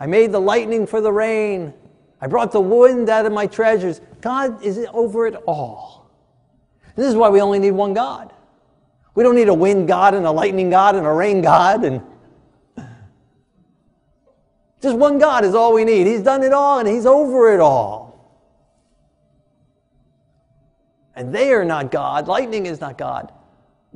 I 0.00 0.06
made 0.06 0.32
the 0.32 0.40
lightning 0.40 0.86
for 0.86 1.00
the 1.00 1.12
rain. 1.12 1.74
I 2.20 2.26
brought 2.26 2.52
the 2.52 2.60
wind 2.60 3.08
out 3.08 3.26
of 3.26 3.32
my 3.32 3.46
treasures. 3.46 4.00
God 4.20 4.62
is 4.62 4.86
over 4.92 5.26
it 5.26 5.34
all. 5.46 6.10
And 6.84 6.96
this 6.96 7.06
is 7.06 7.16
why 7.16 7.28
we 7.28 7.40
only 7.40 7.58
need 7.58 7.72
one 7.72 7.94
God. 7.94 8.32
We 9.14 9.24
don't 9.24 9.34
need 9.34 9.48
a 9.48 9.54
wind 9.54 9.88
God 9.88 10.14
and 10.14 10.24
a 10.26 10.30
lightning 10.30 10.70
God 10.70 10.94
and 10.94 11.06
a 11.06 11.12
rain 11.12 11.42
God 11.42 11.84
and 11.84 12.02
just 14.80 14.96
one 14.96 15.18
God 15.18 15.44
is 15.44 15.54
all 15.54 15.72
we 15.72 15.84
need. 15.84 16.06
He's 16.06 16.22
done 16.22 16.42
it 16.42 16.52
all 16.52 16.78
and 16.78 16.88
He's 16.88 17.06
over 17.06 17.52
it 17.52 17.60
all. 17.60 18.08
And 21.16 21.34
they 21.34 21.52
are 21.52 21.64
not 21.64 21.90
God. 21.90 22.28
Lightning 22.28 22.66
is 22.66 22.80
not 22.80 22.96
God. 22.96 23.32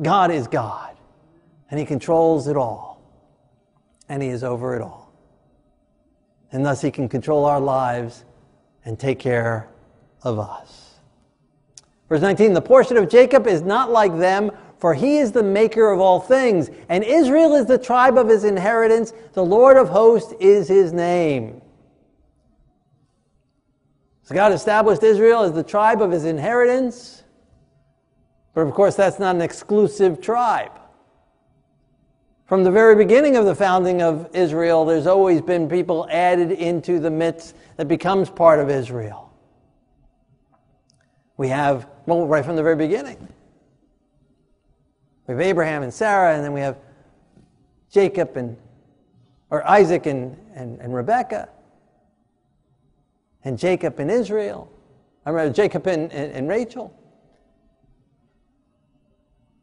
God 0.01 0.33
is 0.33 0.49
God. 0.49 0.97
And 1.71 1.79
He 1.79 1.87
controls 1.87 2.49
it 2.49 2.57
all. 2.57 3.01
And 4.09 4.21
He 4.21 4.29
is 4.29 4.43
over 4.43 4.75
it 4.75 4.83
all. 4.83 5.02
And 6.53 6.65
thus 6.65 6.81
He 6.81 6.91
can 6.91 7.09
control 7.09 7.45
our 7.45 7.61
lives 7.61 8.25
and 8.85 8.99
take 8.99 9.19
care 9.19 9.69
of 10.23 10.39
us. 10.39 10.93
Verse 12.09 12.21
19 12.21 12.53
The 12.53 12.63
portion 12.63 12.97
of 12.97 13.09
Jacob 13.09 13.47
is 13.47 13.63
not 13.63 13.91
like 13.91 14.19
them, 14.19 14.51
for 14.79 14.95
he 14.95 15.19
is 15.19 15.33
the 15.33 15.43
maker 15.43 15.91
of 15.91 16.01
all 16.01 16.21
things, 16.21 16.69
and 16.89 17.05
Israel 17.05 17.55
is 17.55 17.67
the 17.67 17.79
tribe 17.79 18.19
of 18.19 18.29
his 18.29 18.45
inheritance. 18.45 19.13
The 19.33 19.45
Lord 19.45 19.77
of 19.77 19.89
hosts 19.89 20.35
is 20.41 20.69
his 20.69 20.93
name. 20.93 21.63
So 24.25 24.35
God 24.35 24.53
established 24.53 25.03
Israel 25.03 25.43
as 25.43 25.53
the 25.53 25.63
tribe 25.63 26.03
of 26.03 26.11
his 26.11 26.25
inheritance. 26.25 27.23
But 28.55 28.63
of 28.63 28.75
course, 28.75 28.95
that's 28.95 29.19
not 29.19 29.35
an 29.35 29.41
exclusive 29.41 30.21
tribe. 30.21 30.73
From 32.53 32.65
the 32.65 32.71
very 32.71 32.95
beginning 32.97 33.37
of 33.37 33.47
the 33.47 33.55
founding 33.55 34.03
of 34.03 34.29
Israel, 34.35 34.85
there's 34.85 35.07
always 35.07 35.41
been 35.41 35.71
people 35.71 36.07
added 36.11 36.53
into 36.53 37.01
the 37.01 37.11
midst 37.11 37.57
that 37.79 37.89
becomes 37.89 38.29
part 38.29 38.61
of 38.61 38.69
Israel. 38.69 39.33
We 41.39 41.49
have, 41.49 41.89
well, 42.05 42.27
right 42.27 42.45
from 42.45 42.57
the 42.57 42.63
very 42.63 42.77
beginning. 42.77 43.27
We 45.27 45.33
have 45.33 45.41
Abraham 45.41 45.83
and 45.83 45.95
Sarah, 45.95 46.35
and 46.35 46.45
then 46.45 46.53
we 46.53 46.61
have 46.61 46.77
Jacob 47.91 48.37
and, 48.37 48.59
or 49.49 49.67
Isaac 49.67 50.05
and, 50.05 50.37
and, 50.55 50.79
and 50.79 50.95
Rebekah, 50.95 51.49
and 53.45 53.59
Jacob 53.59 53.99
and 53.99 54.11
Israel. 54.11 54.71
I 55.25 55.31
remember 55.31 55.55
Jacob 55.55 55.87
and, 55.87 56.13
and, 56.13 56.33
and 56.33 56.49
Rachel, 56.51 56.95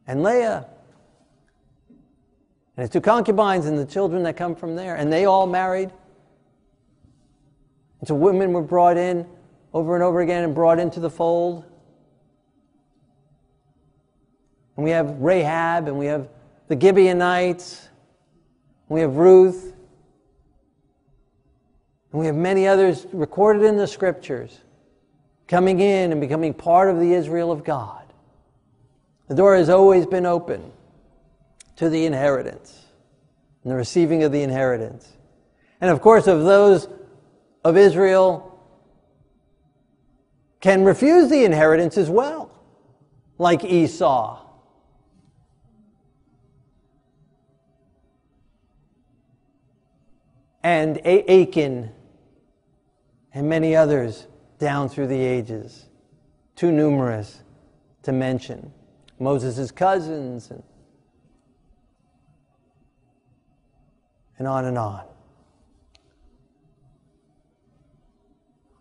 and 0.08 0.24
Leah, 0.24 0.66
and 2.80 2.84
his 2.84 2.90
two 2.94 3.02
concubines, 3.02 3.66
and 3.66 3.78
the 3.78 3.84
children 3.84 4.22
that 4.22 4.38
come 4.38 4.56
from 4.56 4.74
there, 4.74 4.94
and 4.94 5.12
they 5.12 5.26
all 5.26 5.46
married. 5.46 5.90
And 7.98 8.08
so 8.08 8.14
women 8.14 8.54
were 8.54 8.62
brought 8.62 8.96
in 8.96 9.26
over 9.74 9.96
and 9.96 10.02
over 10.02 10.22
again 10.22 10.44
and 10.44 10.54
brought 10.54 10.78
into 10.78 10.98
the 10.98 11.10
fold. 11.10 11.62
And 14.76 14.84
we 14.84 14.92
have 14.92 15.10
Rahab, 15.18 15.88
and 15.88 15.98
we 15.98 16.06
have 16.06 16.30
the 16.68 16.80
Gibeonites, 16.80 17.86
we 18.88 19.02
have 19.02 19.16
Ruth, 19.16 19.74
and 22.12 22.18
we 22.18 22.24
have 22.24 22.34
many 22.34 22.66
others 22.66 23.06
recorded 23.12 23.62
in 23.64 23.76
the 23.76 23.86
scriptures 23.86 24.58
coming 25.48 25.80
in 25.80 26.12
and 26.12 26.18
becoming 26.18 26.54
part 26.54 26.88
of 26.88 26.98
the 26.98 27.12
Israel 27.12 27.52
of 27.52 27.62
God. 27.62 28.06
The 29.28 29.34
door 29.34 29.54
has 29.54 29.68
always 29.68 30.06
been 30.06 30.24
open 30.24 30.72
to 31.80 31.88
the 31.88 32.04
inheritance 32.04 32.84
and 33.64 33.72
the 33.72 33.74
receiving 33.74 34.22
of 34.22 34.30
the 34.32 34.42
inheritance. 34.42 35.16
And 35.80 35.90
of 35.90 36.02
course, 36.02 36.26
of 36.26 36.42
those 36.42 36.86
of 37.64 37.74
Israel 37.78 38.62
can 40.60 40.84
refuse 40.84 41.30
the 41.30 41.42
inheritance 41.42 41.96
as 41.96 42.10
well, 42.10 42.50
like 43.38 43.64
Esau. 43.64 44.46
and 50.62 50.98
Achan 51.06 51.90
and 53.32 53.48
many 53.48 53.74
others 53.74 54.26
down 54.58 54.90
through 54.90 55.06
the 55.06 55.18
ages, 55.18 55.86
too 56.56 56.70
numerous 56.70 57.42
to 58.02 58.12
mention. 58.12 58.70
Moses' 59.18 59.70
cousins 59.70 60.50
and, 60.50 60.62
and 64.40 64.48
on 64.48 64.64
and 64.64 64.76
on. 64.76 65.04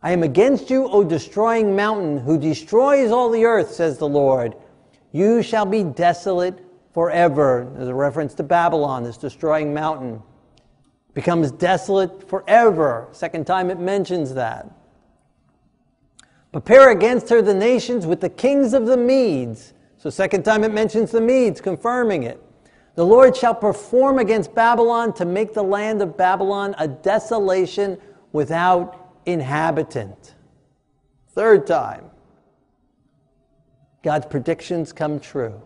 I 0.02 0.12
am 0.12 0.24
against 0.24 0.70
you, 0.70 0.88
O 0.88 1.04
destroying 1.04 1.76
mountain, 1.76 2.18
who 2.18 2.40
destroys 2.40 3.12
all 3.12 3.30
the 3.30 3.44
earth, 3.44 3.72
says 3.72 3.98
the 3.98 4.08
Lord. 4.08 4.56
You 5.12 5.44
shall 5.44 5.66
be 5.66 5.84
desolate 5.84 6.58
forever. 6.94 7.70
There's 7.76 7.90
a 7.90 7.94
reference 7.94 8.34
to 8.36 8.44
Babylon, 8.44 9.04
this 9.04 9.18
destroying 9.18 9.74
mountain 9.74 10.24
becomes 11.14 11.52
desolate 11.52 12.30
forever. 12.30 13.10
Second 13.12 13.46
time 13.46 13.70
it 13.70 13.80
mentions 13.80 14.34
that. 14.36 14.72
Prepare 16.54 16.92
against 16.92 17.28
her 17.30 17.42
the 17.42 17.54
nations 17.54 18.06
with 18.06 18.22
the 18.22 18.30
kings 18.30 18.74
of 18.74 18.86
the 18.86 18.96
Medes. 18.96 19.74
So, 19.98 20.10
second 20.10 20.44
time 20.44 20.64
it 20.64 20.74
mentions 20.74 21.12
the 21.12 21.20
Medes, 21.20 21.60
confirming 21.60 22.24
it. 22.24 22.42
The 22.96 23.06
Lord 23.06 23.36
shall 23.36 23.56
perform 23.56 24.20
against 24.20 24.54
Babylon 24.54 25.14
to 25.14 25.26
make 25.26 25.54
the 25.54 25.64
land 25.64 26.02
of 26.02 26.18
Babylon 26.18 26.76
a 26.78 26.88
desolation 26.88 27.98
without 28.32 29.14
inhabitant. 29.26 30.36
Third 31.30 31.68
time, 31.68 32.06
God's 34.04 34.26
predictions 34.26 34.92
come 34.92 35.20
true. 35.20 35.62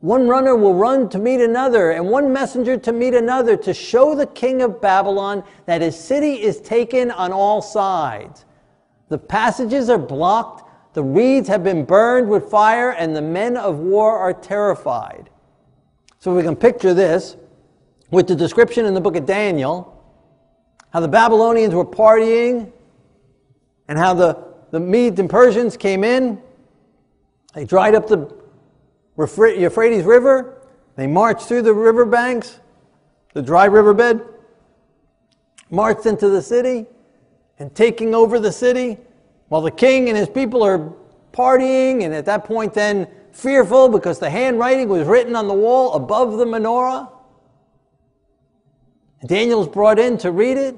One 0.00 0.28
runner 0.28 0.54
will 0.54 0.74
run 0.74 1.08
to 1.10 1.18
meet 1.18 1.40
another, 1.40 1.90
and 1.90 2.08
one 2.08 2.32
messenger 2.32 2.76
to 2.76 2.92
meet 2.92 3.14
another, 3.14 3.56
to 3.56 3.74
show 3.74 4.14
the 4.14 4.26
king 4.26 4.62
of 4.62 4.80
Babylon 4.80 5.42
that 5.64 5.80
his 5.80 5.98
city 5.98 6.42
is 6.42 6.60
taken 6.60 7.10
on 7.10 7.32
all 7.32 7.62
sides. 7.62 8.44
The 9.08 9.18
passages 9.18 9.88
are 9.88 9.98
blocked, 9.98 10.65
the 10.96 11.02
reeds 11.02 11.46
have 11.48 11.62
been 11.62 11.84
burned 11.84 12.26
with 12.26 12.50
fire, 12.50 12.92
and 12.92 13.14
the 13.14 13.20
men 13.20 13.58
of 13.58 13.80
war 13.80 14.16
are 14.16 14.32
terrified. 14.32 15.28
So 16.20 16.34
we 16.34 16.42
can 16.42 16.56
picture 16.56 16.94
this 16.94 17.36
with 18.10 18.26
the 18.26 18.34
description 18.34 18.86
in 18.86 18.94
the 18.94 19.00
book 19.02 19.14
of 19.14 19.26
Daniel 19.26 19.92
how 20.94 21.00
the 21.00 21.08
Babylonians 21.08 21.74
were 21.74 21.84
partying, 21.84 22.72
and 23.88 23.98
how 23.98 24.14
the, 24.14 24.42
the 24.70 24.80
Medes 24.80 25.20
and 25.20 25.28
Persians 25.28 25.76
came 25.76 26.02
in. 26.02 26.40
They 27.52 27.66
dried 27.66 27.94
up 27.94 28.08
the 28.08 28.34
Euphrates 29.18 30.04
River. 30.04 30.62
They 30.96 31.06
marched 31.06 31.42
through 31.42 31.60
the 31.60 31.74
riverbanks, 31.74 32.58
the 33.34 33.42
dry 33.42 33.66
riverbed, 33.66 34.22
marched 35.68 36.06
into 36.06 36.30
the 36.30 36.40
city, 36.40 36.86
and 37.58 37.74
taking 37.74 38.14
over 38.14 38.40
the 38.40 38.50
city 38.50 38.96
while 39.48 39.62
the 39.62 39.70
king 39.70 40.08
and 40.08 40.16
his 40.16 40.28
people 40.28 40.62
are 40.62 40.92
partying, 41.32 42.04
and 42.04 42.14
at 42.14 42.24
that 42.24 42.44
point, 42.44 42.74
then 42.74 43.06
fearful 43.32 43.88
because 43.88 44.18
the 44.18 44.30
handwriting 44.30 44.88
was 44.88 45.06
written 45.06 45.36
on 45.36 45.46
the 45.46 45.54
wall 45.54 45.94
above 45.94 46.38
the 46.38 46.44
menorah. 46.44 47.10
Daniel's 49.26 49.68
brought 49.68 49.98
in 49.98 50.18
to 50.18 50.30
read 50.30 50.56
it. 50.56 50.76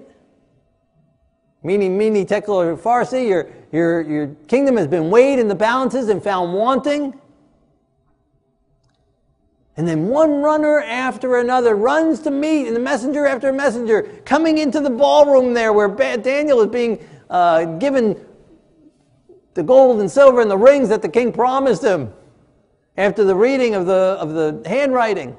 Mene, 1.63 1.97
mene, 1.97 2.25
tekel 2.27 2.77
Farsi, 2.77 3.29
your, 3.29 3.51
your, 3.73 4.01
your 4.03 4.27
kingdom 4.47 4.77
has 4.77 4.87
been 4.87 5.11
weighed 5.11 5.39
in 5.39 5.49
the 5.49 5.55
balances 5.55 6.09
and 6.09 6.23
found 6.23 6.55
wanting. 6.55 7.19
And 9.77 9.87
then 9.87 10.09
one 10.09 10.41
runner 10.41 10.81
after 10.81 11.39
another 11.39 11.77
runs 11.77 12.21
to 12.21 12.31
meet, 12.31 12.67
and 12.67 12.75
the 12.75 12.81
messenger 12.81 13.27
after 13.27 13.53
messenger 13.53 14.03
coming 14.25 14.59
into 14.59 14.81
the 14.81 14.91
ballroom 14.91 15.55
there 15.55 15.73
where 15.73 15.89
Daniel 15.89 16.61
is 16.61 16.69
being 16.69 17.05
uh, 17.31 17.65
given 17.79 18.17
the 19.59 19.65
gold 19.65 19.99
and 19.99 20.09
silver 20.09 20.41
and 20.41 20.49
the 20.49 20.57
rings 20.57 20.89
that 20.89 21.03
the 21.03 21.09
king 21.09 21.33
promised 21.33 21.83
him 21.83 22.13
after 22.97 23.25
the 23.25 23.35
reading 23.35 23.75
of 23.75 23.87
the, 23.87 24.17
of 24.21 24.33
the 24.33 24.63
handwriting. 24.65 25.37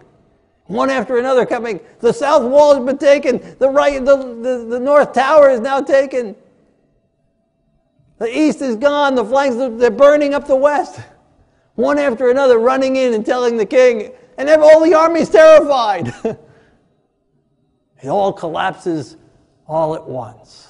One 0.65 0.89
after 0.89 1.19
another 1.19 1.45
coming. 1.45 1.79
The 2.01 2.12
south 2.12 2.43
wall 2.43 2.75
has 2.75 2.86
been 2.86 2.97
taken. 2.97 3.55
The, 3.60 3.69
right, 3.69 4.03
the, 4.03 4.17
the, 4.17 4.65
the 4.71 4.79
north 4.82 5.13
tower 5.13 5.49
is 5.49 5.62
now 5.62 5.79
taken. 5.79 6.36
The 8.17 8.27
east 8.38 8.62
is 8.62 8.75
gone. 8.75 9.15
The 9.15 9.23
flanks, 9.23 9.55
they're 9.55 9.89
burning 9.89 10.34
up 10.34 10.47
the 10.47 10.55
west. 10.58 10.99
One 11.75 11.97
after 11.97 12.29
another 12.29 12.60
running 12.60 12.97
in 12.97 13.13
and 13.13 13.25
telling 13.25 13.55
the 13.55 13.65
king, 13.65 14.12
and 14.38 14.49
all 14.49 14.84
the 14.84 14.95
army's 14.95 15.29
terrified. 15.29 16.13
it 16.25 18.10
all 18.10 18.34
collapses 18.34 19.15
all 19.65 19.95
at 19.95 20.05
once. 20.05 20.67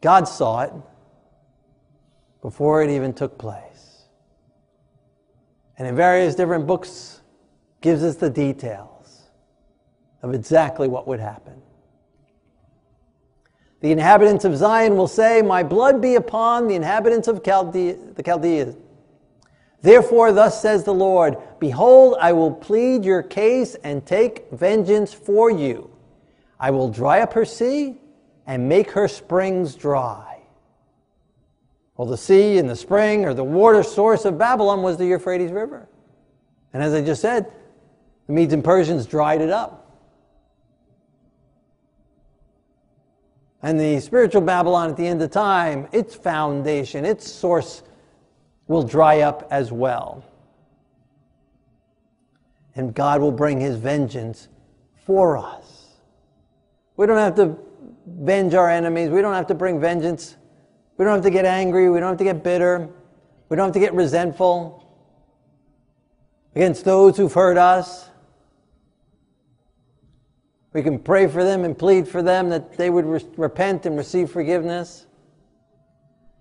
God 0.00 0.26
saw 0.26 0.62
it 0.62 0.72
before 2.42 2.82
it 2.82 2.90
even 2.90 3.12
took 3.12 3.38
place. 3.38 4.04
And 5.76 5.86
in 5.86 5.94
various 5.94 6.34
different 6.34 6.66
books 6.66 7.20
gives 7.80 8.02
us 8.02 8.16
the 8.16 8.30
details 8.30 9.22
of 10.22 10.34
exactly 10.34 10.88
what 10.88 11.06
would 11.06 11.20
happen. 11.20 11.62
The 13.80 13.92
inhabitants 13.92 14.44
of 14.44 14.56
Zion 14.56 14.96
will 14.96 15.06
say, 15.06 15.40
My 15.40 15.62
blood 15.62 16.02
be 16.02 16.16
upon 16.16 16.66
the 16.66 16.74
inhabitants 16.74 17.28
of 17.28 17.44
Chaldea, 17.44 17.96
the 18.14 18.22
Chaldeans. 18.22 18.76
Therefore, 19.80 20.32
thus 20.32 20.60
says 20.60 20.82
the 20.82 20.94
Lord 20.94 21.36
Behold, 21.60 22.16
I 22.20 22.32
will 22.32 22.50
plead 22.50 23.04
your 23.04 23.22
case 23.22 23.76
and 23.76 24.04
take 24.04 24.50
vengeance 24.50 25.14
for 25.14 25.50
you. 25.50 25.90
I 26.58 26.72
will 26.72 26.90
dry 26.90 27.20
up 27.20 27.32
her 27.34 27.44
sea 27.44 28.00
and 28.46 28.68
make 28.68 28.90
her 28.90 29.06
springs 29.06 29.76
dry. 29.76 30.27
Well, 31.98 32.06
the 32.06 32.16
sea 32.16 32.58
and 32.58 32.70
the 32.70 32.76
spring, 32.76 33.24
or 33.24 33.34
the 33.34 33.44
water 33.44 33.82
source 33.82 34.24
of 34.24 34.38
Babylon, 34.38 34.82
was 34.82 34.96
the 34.96 35.04
Euphrates 35.04 35.50
River. 35.50 35.88
And 36.72 36.80
as 36.80 36.94
I 36.94 37.02
just 37.02 37.20
said, 37.20 37.52
the 38.28 38.32
Medes 38.32 38.54
and 38.54 38.62
Persians 38.62 39.04
dried 39.04 39.40
it 39.40 39.50
up. 39.50 39.84
And 43.62 43.80
the 43.80 43.98
spiritual 43.98 44.42
Babylon 44.42 44.90
at 44.90 44.96
the 44.96 45.08
end 45.08 45.20
of 45.20 45.32
time, 45.32 45.88
its 45.90 46.14
foundation, 46.14 47.04
its 47.04 47.28
source 47.28 47.82
will 48.68 48.84
dry 48.84 49.22
up 49.22 49.48
as 49.50 49.72
well. 49.72 50.24
And 52.76 52.94
God 52.94 53.20
will 53.20 53.32
bring 53.32 53.58
his 53.58 53.76
vengeance 53.76 54.46
for 55.04 55.36
us. 55.36 55.88
We 56.96 57.06
don't 57.06 57.18
have 57.18 57.34
to 57.36 57.58
venge 58.06 58.54
our 58.54 58.70
enemies. 58.70 59.10
We 59.10 59.20
don't 59.20 59.34
have 59.34 59.48
to 59.48 59.54
bring 59.54 59.80
vengeance. 59.80 60.36
We 60.98 61.04
don't 61.04 61.14
have 61.14 61.24
to 61.24 61.30
get 61.30 61.44
angry. 61.44 61.88
We 61.88 62.00
don't 62.00 62.10
have 62.10 62.18
to 62.18 62.24
get 62.24 62.42
bitter. 62.42 62.88
We 63.48 63.56
don't 63.56 63.68
have 63.68 63.74
to 63.74 63.80
get 63.80 63.94
resentful 63.94 64.84
against 66.54 66.84
those 66.84 67.16
who've 67.16 67.32
hurt 67.32 67.56
us. 67.56 68.10
We 70.72 70.82
can 70.82 70.98
pray 70.98 71.28
for 71.28 71.44
them 71.44 71.64
and 71.64 71.78
plead 71.78 72.06
for 72.06 72.20
them 72.20 72.50
that 72.50 72.76
they 72.76 72.90
would 72.90 73.06
re- 73.06 73.26
repent 73.36 73.86
and 73.86 73.96
receive 73.96 74.30
forgiveness. 74.30 75.06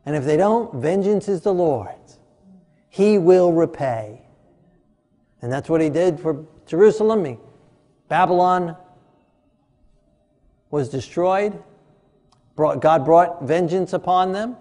And 0.06 0.16
if 0.16 0.26
they 0.26 0.38
don't, 0.38 0.74
vengeance 0.74 1.28
is 1.28 1.42
the 1.42 1.54
Lord's. 1.54 2.20
He 2.90 3.18
will 3.18 3.54
repay. 3.54 4.22
And 5.42 5.52
that's 5.52 5.70
what 5.70 5.82
he 5.82 5.90
did 5.90 6.20
for 6.20 6.46
Jerusalem. 6.66 7.38
Babylon 8.10 8.76
was 10.72 10.90
destroyed. 10.90 11.64
Brought, 12.58 12.82
God 12.82 13.06
brought 13.06 13.44
vengeance 13.44 13.94
upon 13.94 14.34
them. 14.34 14.58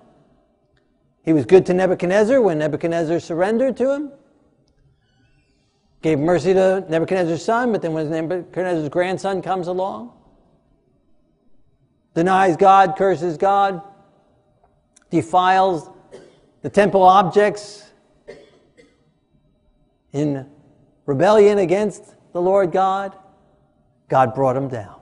He 1.25 1.33
was 1.33 1.45
good 1.45 1.67
to 1.67 1.75
Nebuchadnezzar 1.75 2.41
when 2.41 2.59
Nebuchadnezzar 2.59 3.19
surrendered 3.19 3.77
to 3.79 3.93
him 3.93 4.13
gave 6.07 6.21
mercy 6.21 6.55
to 6.55 6.85
Nebuchadnezzar's 6.89 7.45
son, 7.45 7.73
but 7.73 7.83
then 7.83 7.93
when 7.93 8.09
Nebuchadnezzar's 8.09 8.89
grandson 8.89 9.43
comes 9.43 9.67
along, 9.67 10.13
denies 12.15 12.57
God, 12.57 12.95
curses 12.97 13.37
God, 13.37 13.83
defiles 15.11 15.91
the 16.63 16.71
temple 16.71 17.03
objects 17.03 17.91
in 20.13 20.49
rebellion 21.07 21.59
against 21.59 22.15
the 22.33 22.41
Lord 22.41 22.71
God, 22.71 23.17
God 24.09 24.33
brought 24.33 24.57
him 24.57 24.69
down. 24.69 24.96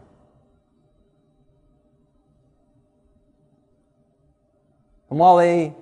And 5.15 5.21
while 5.21 5.37
the 5.37 5.73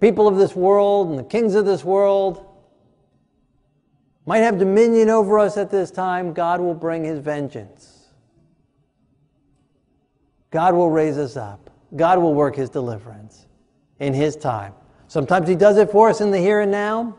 people 0.00 0.26
of 0.26 0.34
this 0.38 0.56
world 0.56 1.08
and 1.08 1.16
the 1.16 1.22
kings 1.22 1.54
of 1.54 1.64
this 1.66 1.84
world 1.84 2.44
might 4.26 4.38
have 4.38 4.58
dominion 4.58 5.08
over 5.08 5.38
us 5.38 5.56
at 5.56 5.70
this 5.70 5.92
time, 5.92 6.32
God 6.32 6.60
will 6.60 6.74
bring 6.74 7.04
his 7.04 7.20
vengeance. 7.20 8.08
God 10.50 10.74
will 10.74 10.90
raise 10.90 11.16
us 11.16 11.36
up. 11.36 11.70
God 11.94 12.18
will 12.18 12.34
work 12.34 12.56
his 12.56 12.68
deliverance 12.70 13.46
in 14.00 14.12
his 14.12 14.34
time. 14.34 14.72
Sometimes 15.06 15.46
he 15.46 15.54
does 15.54 15.78
it 15.78 15.92
for 15.92 16.08
us 16.08 16.20
in 16.20 16.32
the 16.32 16.38
here 16.40 16.58
and 16.58 16.72
now, 16.72 17.16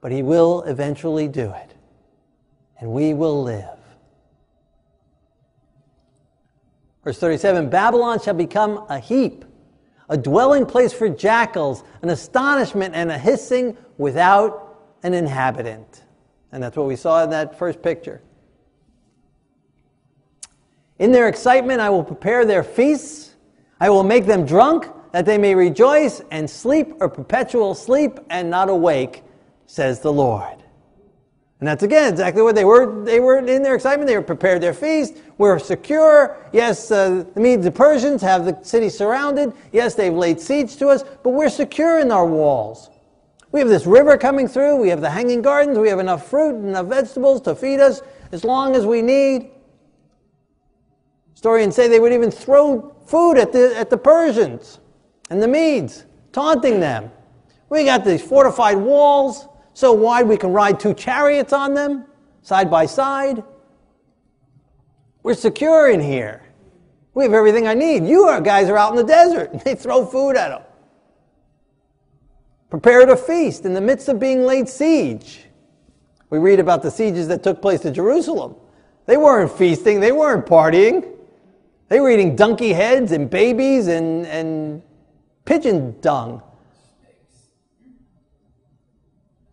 but 0.00 0.10
he 0.10 0.22
will 0.22 0.62
eventually 0.62 1.28
do 1.28 1.50
it. 1.50 1.74
And 2.80 2.92
we 2.92 3.12
will 3.12 3.42
live. 3.42 3.73
Verse 7.04 7.18
37 7.18 7.68
Babylon 7.68 8.18
shall 8.18 8.34
become 8.34 8.86
a 8.88 8.98
heap, 8.98 9.44
a 10.08 10.16
dwelling 10.16 10.66
place 10.66 10.92
for 10.92 11.08
jackals, 11.08 11.84
an 12.02 12.08
astonishment 12.08 12.94
and 12.94 13.12
a 13.12 13.18
hissing 13.18 13.76
without 13.98 14.96
an 15.02 15.14
inhabitant. 15.14 16.02
And 16.50 16.62
that's 16.62 16.76
what 16.76 16.86
we 16.86 16.96
saw 16.96 17.22
in 17.22 17.30
that 17.30 17.58
first 17.58 17.82
picture. 17.82 18.22
In 20.98 21.12
their 21.12 21.28
excitement, 21.28 21.80
I 21.80 21.90
will 21.90 22.04
prepare 22.04 22.44
their 22.44 22.62
feasts. 22.62 23.34
I 23.80 23.90
will 23.90 24.04
make 24.04 24.26
them 24.26 24.46
drunk, 24.46 24.86
that 25.12 25.26
they 25.26 25.38
may 25.38 25.54
rejoice 25.54 26.22
and 26.30 26.48
sleep 26.48 26.94
a 27.00 27.08
perpetual 27.08 27.74
sleep 27.74 28.18
and 28.30 28.48
not 28.48 28.68
awake, 28.68 29.22
says 29.66 30.00
the 30.00 30.12
Lord. 30.12 30.63
And 31.64 31.68
that's 31.70 31.82
again 31.82 32.12
exactly 32.12 32.42
what 32.42 32.54
they 32.54 32.66
were. 32.66 33.02
They 33.04 33.20
were 33.20 33.38
in 33.38 33.62
their 33.62 33.74
excitement. 33.74 34.06
They 34.06 34.18
were 34.18 34.22
prepared 34.22 34.60
their 34.60 34.74
feast. 34.74 35.16
We're 35.38 35.58
secure. 35.58 36.36
Yes, 36.52 36.90
uh, 36.90 37.24
the 37.32 37.40
Medes, 37.40 37.64
the 37.64 37.70
Persians 37.70 38.20
have 38.20 38.44
the 38.44 38.62
city 38.62 38.90
surrounded. 38.90 39.54
Yes, 39.72 39.94
they've 39.94 40.12
laid 40.12 40.38
siege 40.38 40.76
to 40.76 40.88
us, 40.88 41.04
but 41.22 41.30
we're 41.30 41.48
secure 41.48 42.00
in 42.00 42.12
our 42.12 42.26
walls. 42.26 42.90
We 43.50 43.60
have 43.60 43.70
this 43.70 43.86
river 43.86 44.18
coming 44.18 44.46
through. 44.46 44.76
We 44.76 44.90
have 44.90 45.00
the 45.00 45.08
hanging 45.08 45.40
gardens. 45.40 45.78
We 45.78 45.88
have 45.88 46.00
enough 46.00 46.28
fruit 46.28 46.54
and 46.54 46.68
enough 46.68 46.84
vegetables 46.84 47.40
to 47.40 47.54
feed 47.54 47.80
us 47.80 48.02
as 48.30 48.44
long 48.44 48.76
as 48.76 48.84
we 48.84 49.00
need. 49.00 49.48
Historians 51.32 51.74
say 51.74 51.88
they 51.88 51.98
would 51.98 52.12
even 52.12 52.30
throw 52.30 52.94
food 53.06 53.38
at 53.38 53.52
the, 53.52 53.74
at 53.74 53.88
the 53.88 53.96
Persians 53.96 54.80
and 55.30 55.42
the 55.42 55.48
Medes, 55.48 56.04
taunting 56.30 56.78
them. 56.78 57.10
We 57.70 57.86
got 57.86 58.04
these 58.04 58.20
fortified 58.20 58.76
walls 58.76 59.48
so 59.74 59.92
wide 59.92 60.26
we 60.26 60.36
can 60.36 60.52
ride 60.52 60.80
two 60.80 60.94
chariots 60.94 61.52
on 61.52 61.74
them 61.74 62.06
side 62.42 62.70
by 62.70 62.86
side. 62.86 63.44
We're 65.22 65.34
secure 65.34 65.90
in 65.90 66.00
here. 66.00 66.42
We 67.12 67.24
have 67.24 67.32
everything 67.32 67.66
I 67.66 67.74
need. 67.74 68.06
You 68.06 68.40
guys 68.42 68.68
are 68.68 68.76
out 68.76 68.90
in 68.90 68.96
the 68.96 69.04
desert. 69.04 69.52
They 69.64 69.74
throw 69.74 70.06
food 70.06 70.36
at 70.36 70.48
them 70.48 70.62
prepared 72.74 73.08
a 73.08 73.16
feast 73.16 73.64
in 73.64 73.72
the 73.72 73.80
midst 73.80 74.08
of 74.08 74.18
being 74.18 74.42
laid 74.42 74.68
siege. 74.68 75.44
We 76.28 76.38
read 76.38 76.58
about 76.58 76.82
the 76.82 76.90
sieges 76.90 77.28
that 77.28 77.40
took 77.40 77.62
place 77.62 77.84
in 77.84 77.94
Jerusalem. 77.94 78.56
They 79.06 79.16
weren't 79.16 79.52
feasting, 79.52 80.00
they 80.00 80.10
weren't 80.10 80.44
partying. 80.44 81.08
They 81.88 82.00
were 82.00 82.10
eating 82.10 82.34
donkey 82.34 82.72
heads 82.72 83.12
and 83.12 83.30
babies 83.30 83.86
and, 83.86 84.26
and 84.26 84.82
pigeon 85.44 86.00
dung. 86.00 86.42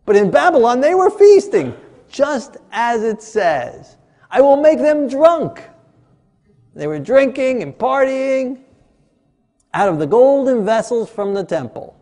But 0.04 0.16
in 0.16 0.30
Babylon, 0.30 0.80
they 0.80 0.94
were 0.94 1.10
feasting, 1.10 1.74
just 2.08 2.56
as 2.72 3.02
it 3.02 3.22
says. 3.22 3.96
I 4.30 4.40
will 4.40 4.56
make 4.56 4.78
them 4.78 5.08
drunk. 5.08 5.62
They 6.74 6.86
were 6.86 6.98
drinking 6.98 7.62
and 7.62 7.76
partying 7.76 8.60
out 9.74 9.88
of 9.88 9.98
the 9.98 10.06
golden 10.06 10.64
vessels 10.64 11.10
from 11.10 11.34
the 11.34 11.44
temple 11.44 11.96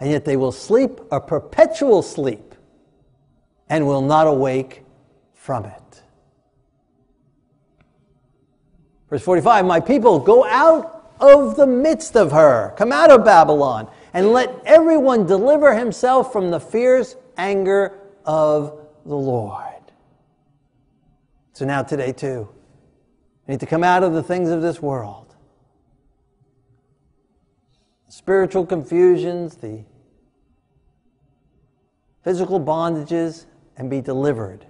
and 0.00 0.10
yet 0.10 0.24
they 0.24 0.36
will 0.36 0.50
sleep 0.50 0.98
a 1.12 1.20
perpetual 1.20 2.02
sleep 2.02 2.54
and 3.68 3.86
will 3.86 4.02
not 4.02 4.26
awake 4.26 4.82
from 5.34 5.66
it. 5.66 6.02
Verse 9.10 9.22
45 9.22 9.66
My 9.66 9.78
people, 9.78 10.18
go 10.18 10.44
out 10.46 11.14
of 11.20 11.56
the 11.56 11.66
midst 11.66 12.16
of 12.16 12.32
her, 12.32 12.72
come 12.78 12.92
out 12.92 13.10
of 13.10 13.24
Babylon, 13.24 13.90
and 14.12 14.32
let 14.32 14.54
everyone 14.64 15.26
deliver 15.26 15.76
himself 15.76 16.32
from 16.32 16.50
the 16.50 16.60
fierce 16.60 17.16
anger 17.36 17.98
of 18.24 18.86
the 19.04 19.16
Lord. 19.16 19.66
So 21.52 21.64
now, 21.64 21.82
today, 21.82 22.12
too, 22.12 22.48
we 23.46 23.52
need 23.52 23.60
to 23.60 23.66
come 23.66 23.84
out 23.84 24.02
of 24.02 24.12
the 24.12 24.22
things 24.22 24.50
of 24.50 24.62
this 24.62 24.80
world 24.80 25.26
spiritual 28.08 28.66
confusions, 28.66 29.56
the 29.56 29.84
physical 32.22 32.60
bondages, 32.60 33.46
and 33.76 33.88
be 33.88 34.00
delivered 34.00 34.66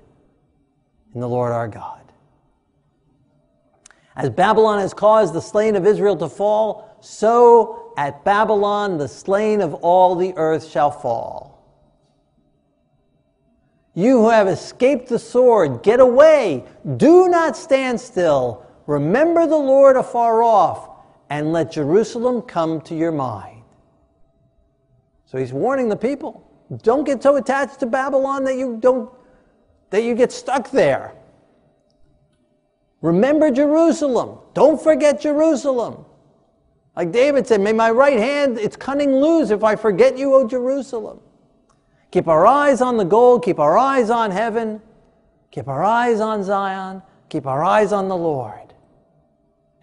in 1.15 1.21
the 1.21 1.29
Lord 1.29 1.51
our 1.53 1.67
God. 1.67 2.01
As 4.15 4.29
Babylon 4.31 4.79
has 4.81 4.93
caused 4.93 5.33
the 5.33 5.41
slain 5.41 5.75
of 5.77 5.87
Israel 5.87 6.17
to 6.17 6.29
fall, 6.29 6.97
so 7.01 7.80
at 8.01 8.25
Babylon 8.25 8.97
the 8.97 9.07
slain 9.07 9.61
of 9.61 9.75
all 9.75 10.15
the 10.15 10.33
earth 10.37 10.67
shall 10.67 10.91
fall. 10.91 11.63
You 13.93 14.23
who 14.23 14.31
have 14.31 14.49
escaped 14.49 15.11
the 15.11 15.19
sword, 15.19 15.83
get 15.83 16.01
away. 16.01 16.65
Do 16.97 17.29
not 17.29 17.59
stand 17.59 18.01
still. 18.01 18.65
Remember 18.87 19.47
the 19.47 19.59
Lord 19.59 19.97
afar 19.97 20.43
off, 20.43 20.89
and 21.29 21.53
let 21.53 21.73
Jerusalem 21.73 22.41
come 22.41 22.81
to 22.83 22.95
your 22.95 23.13
mind. 23.13 23.65
So 25.27 25.37
he's 25.37 25.53
warning 25.53 25.91
the 25.91 25.97
people 25.97 26.47
don't 26.83 27.05
get 27.05 27.23
so 27.23 27.37
attached 27.37 27.81
to 27.81 27.87
Babylon 27.87 28.45
that 28.45 28.57
you 28.57 28.79
don't 28.81 29.11
that 29.91 30.05
you 30.05 30.15
get 30.15 30.33
stuck 30.33 30.71
there. 30.71 31.13
Remember 33.03 33.51
Jerusalem. 33.51 34.39
Don't 34.55 34.81
forget 34.81 35.21
Jerusalem. 35.21 36.07
Like 36.97 37.13
David 37.13 37.47
said, 37.47 37.61
may 37.61 37.73
my 37.73 37.91
right 37.91 38.19
hand 38.19 38.59
its 38.59 38.77
cunning 38.77 39.17
lose 39.17 39.51
if 39.51 39.63
I 39.63 39.77
forget 39.77 40.19
you, 40.19 40.35
O 40.35 40.47
Jerusalem. 40.47 41.21
Keep 42.11 42.27
our 42.27 42.47
eyes 42.47 42.81
on 42.81 42.97
the 42.97 43.05
goal, 43.05 43.39
keep 43.39 43.61
our 43.61 43.79
eyes 43.79 44.11
on 44.11 44.33
heaven, 44.33 44.83
keep 45.51 45.69
our 45.69 45.85
eyes 45.85 46.21
on 46.21 46.43
Zion, 46.43 47.03
keep 47.29 47.47
our 47.47 47.63
eyes 47.63 47.93
on 47.93 48.09
the 48.09 48.17
Lord. 48.17 48.75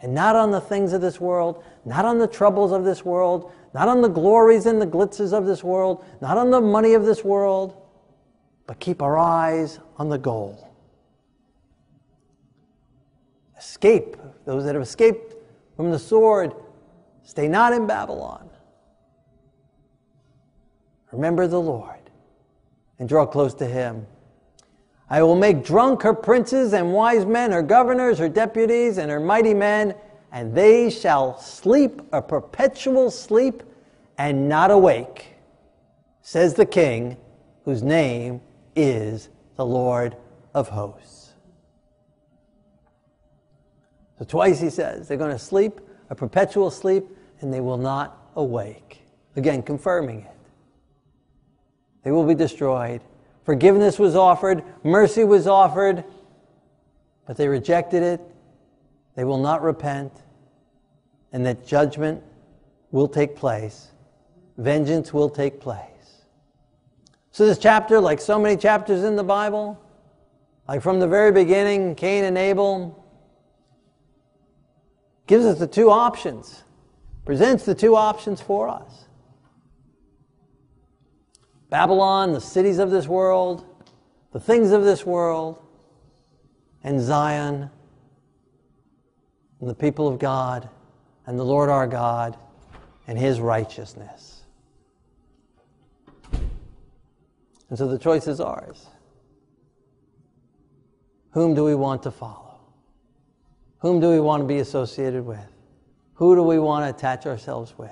And 0.02 0.14
not 0.14 0.36
on 0.36 0.52
the 0.52 0.62
things 0.62 0.94
of 0.94 1.02
this 1.02 1.20
world, 1.20 1.64
not 1.86 2.06
on 2.06 2.20
the 2.20 2.28
troubles 2.28 2.72
of 2.72 2.84
this 2.84 3.06
world, 3.06 3.52
not 3.74 3.88
on 3.88 4.02
the 4.02 4.10
glories 4.10 4.66
and 4.66 4.82
the 4.82 4.86
glitzes 4.86 5.34
of 5.34 5.46
this 5.46 5.64
world, 5.64 6.04
not 6.22 6.38
on 6.38 6.52
the 6.52 6.62
money 6.62 6.94
of 6.94 7.06
this 7.06 7.24
world, 7.24 7.82
but 8.68 8.80
keep 8.80 9.02
our 9.02 9.18
eyes 9.18 9.80
on 9.98 10.10
the 10.10 10.18
goal. 10.18 10.70
Escape, 13.58 14.18
those 14.46 14.66
that 14.66 14.76
have 14.76 14.84
escaped 14.84 15.34
from 15.76 15.92
the 15.92 15.98
sword, 15.98 16.54
stay 17.28 17.50
not 17.50 17.74
in 17.74 17.86
Babylon. 17.86 18.50
Remember 21.12 21.46
the 21.46 21.60
Lord 21.60 22.00
and 23.00 23.10
draw 23.10 23.26
close 23.26 23.54
to 23.56 23.66
him. 23.66 24.08
I 25.10 25.22
will 25.24 25.36
make 25.36 25.64
drunk 25.64 26.04
her 26.04 26.14
princes 26.14 26.72
and 26.72 26.94
wise 26.94 27.26
men, 27.26 27.52
her 27.52 27.62
governors, 27.62 28.18
her 28.20 28.30
deputies, 28.30 28.98
and 28.98 29.12
her 29.12 29.20
mighty 29.20 29.54
men, 29.54 29.94
and 30.32 30.56
they 30.56 30.90
shall 30.90 31.38
sleep 31.38 32.02
a 32.14 32.22
perpetual 32.22 33.12
sleep 33.12 33.62
and 34.18 34.48
not 34.48 34.72
awake, 34.72 35.36
says 36.22 36.54
the 36.54 36.66
king, 36.66 37.18
whose 37.66 37.84
name 37.84 38.40
is 38.74 39.28
the 39.58 39.66
Lord 39.66 40.16
of 40.54 40.70
hosts. 40.70 41.34
So 44.18 44.24
twice 44.24 44.62
he 44.62 44.70
says 44.70 45.10
they're 45.10 45.18
going 45.18 45.32
to 45.32 45.40
sleep 45.40 45.82
a 46.10 46.16
perpetual 46.16 46.72
sleep 46.72 47.06
and 47.42 47.54
they 47.54 47.62
will 47.62 47.78
not 47.78 48.32
awake. 48.36 49.02
Again, 49.36 49.62
confirming 49.62 50.22
it. 50.22 50.38
They 52.04 52.12
will 52.12 52.26
be 52.26 52.36
destroyed. 52.36 53.02
Forgiveness 53.44 54.00
was 54.00 54.16
offered, 54.16 54.64
mercy 54.84 55.24
was 55.24 55.48
offered, 55.48 56.04
but 57.26 57.38
they 57.38 57.48
rejected 57.48 58.04
it. 58.04 58.22
They 59.16 59.24
will 59.24 59.40
not 59.40 59.62
repent, 59.62 60.12
and 61.32 61.46
that 61.46 61.66
judgment 61.66 62.24
will 62.92 63.08
take 63.08 63.36
place. 63.36 63.92
Vengeance 64.58 65.14
will 65.14 65.30
take 65.30 65.60
place. 65.60 65.88
So, 67.32 67.46
this 67.46 67.58
chapter, 67.58 68.00
like 68.00 68.20
so 68.20 68.40
many 68.40 68.58
chapters 68.58 69.04
in 69.04 69.16
the 69.16 69.24
Bible, 69.24 69.80
like 70.68 70.82
from 70.82 71.00
the 71.00 71.08
very 71.08 71.32
beginning, 71.32 71.96
Cain 71.96 72.24
and 72.24 72.38
Abel, 72.38 73.06
gives 75.28 75.46
us 75.46 75.60
the 75.60 75.68
two 75.68 75.92
options, 75.92 76.64
presents 77.28 77.66
the 77.66 77.76
two 77.76 77.94
options 77.94 78.40
for 78.40 78.70
us. 78.70 79.04
Babylon, 81.70 82.32
the 82.32 82.40
cities 82.40 82.78
of 82.78 82.90
this 82.90 83.06
world, 83.06 83.66
the 84.32 84.40
things 84.40 84.72
of 84.72 84.86
this 84.86 85.06
world, 85.06 85.62
and 86.86 87.02
Zion, 87.02 87.70
and 89.60 89.70
the 89.70 89.76
people 89.76 90.08
of 90.08 90.20
God, 90.20 90.70
and 91.26 91.38
the 91.38 91.44
Lord 91.44 91.70
our 91.70 91.86
God, 91.86 92.38
and 93.08 93.20
His 93.20 93.42
righteousness. 93.42 94.44
And 96.32 97.78
so 97.78 97.90
the 97.90 98.00
choice 98.00 98.28
is 98.28 98.40
ours. 98.40 98.88
Whom 101.32 101.56
do 101.56 101.66
we 101.66 101.76
want 101.76 102.04
to 102.04 102.12
follow? 102.12 102.62
Whom 103.80 104.00
do 104.00 104.12
we 104.12 104.22
want 104.22 104.44
to 104.44 104.48
be 104.48 104.60
associated 104.60 105.26
with? 105.26 105.57
Who 106.18 106.36
do 106.36 106.42
we 106.42 106.58
want 106.58 106.84
to 106.84 106.90
attach 106.90 107.28
ourselves 107.28 107.78
with? 107.78 107.92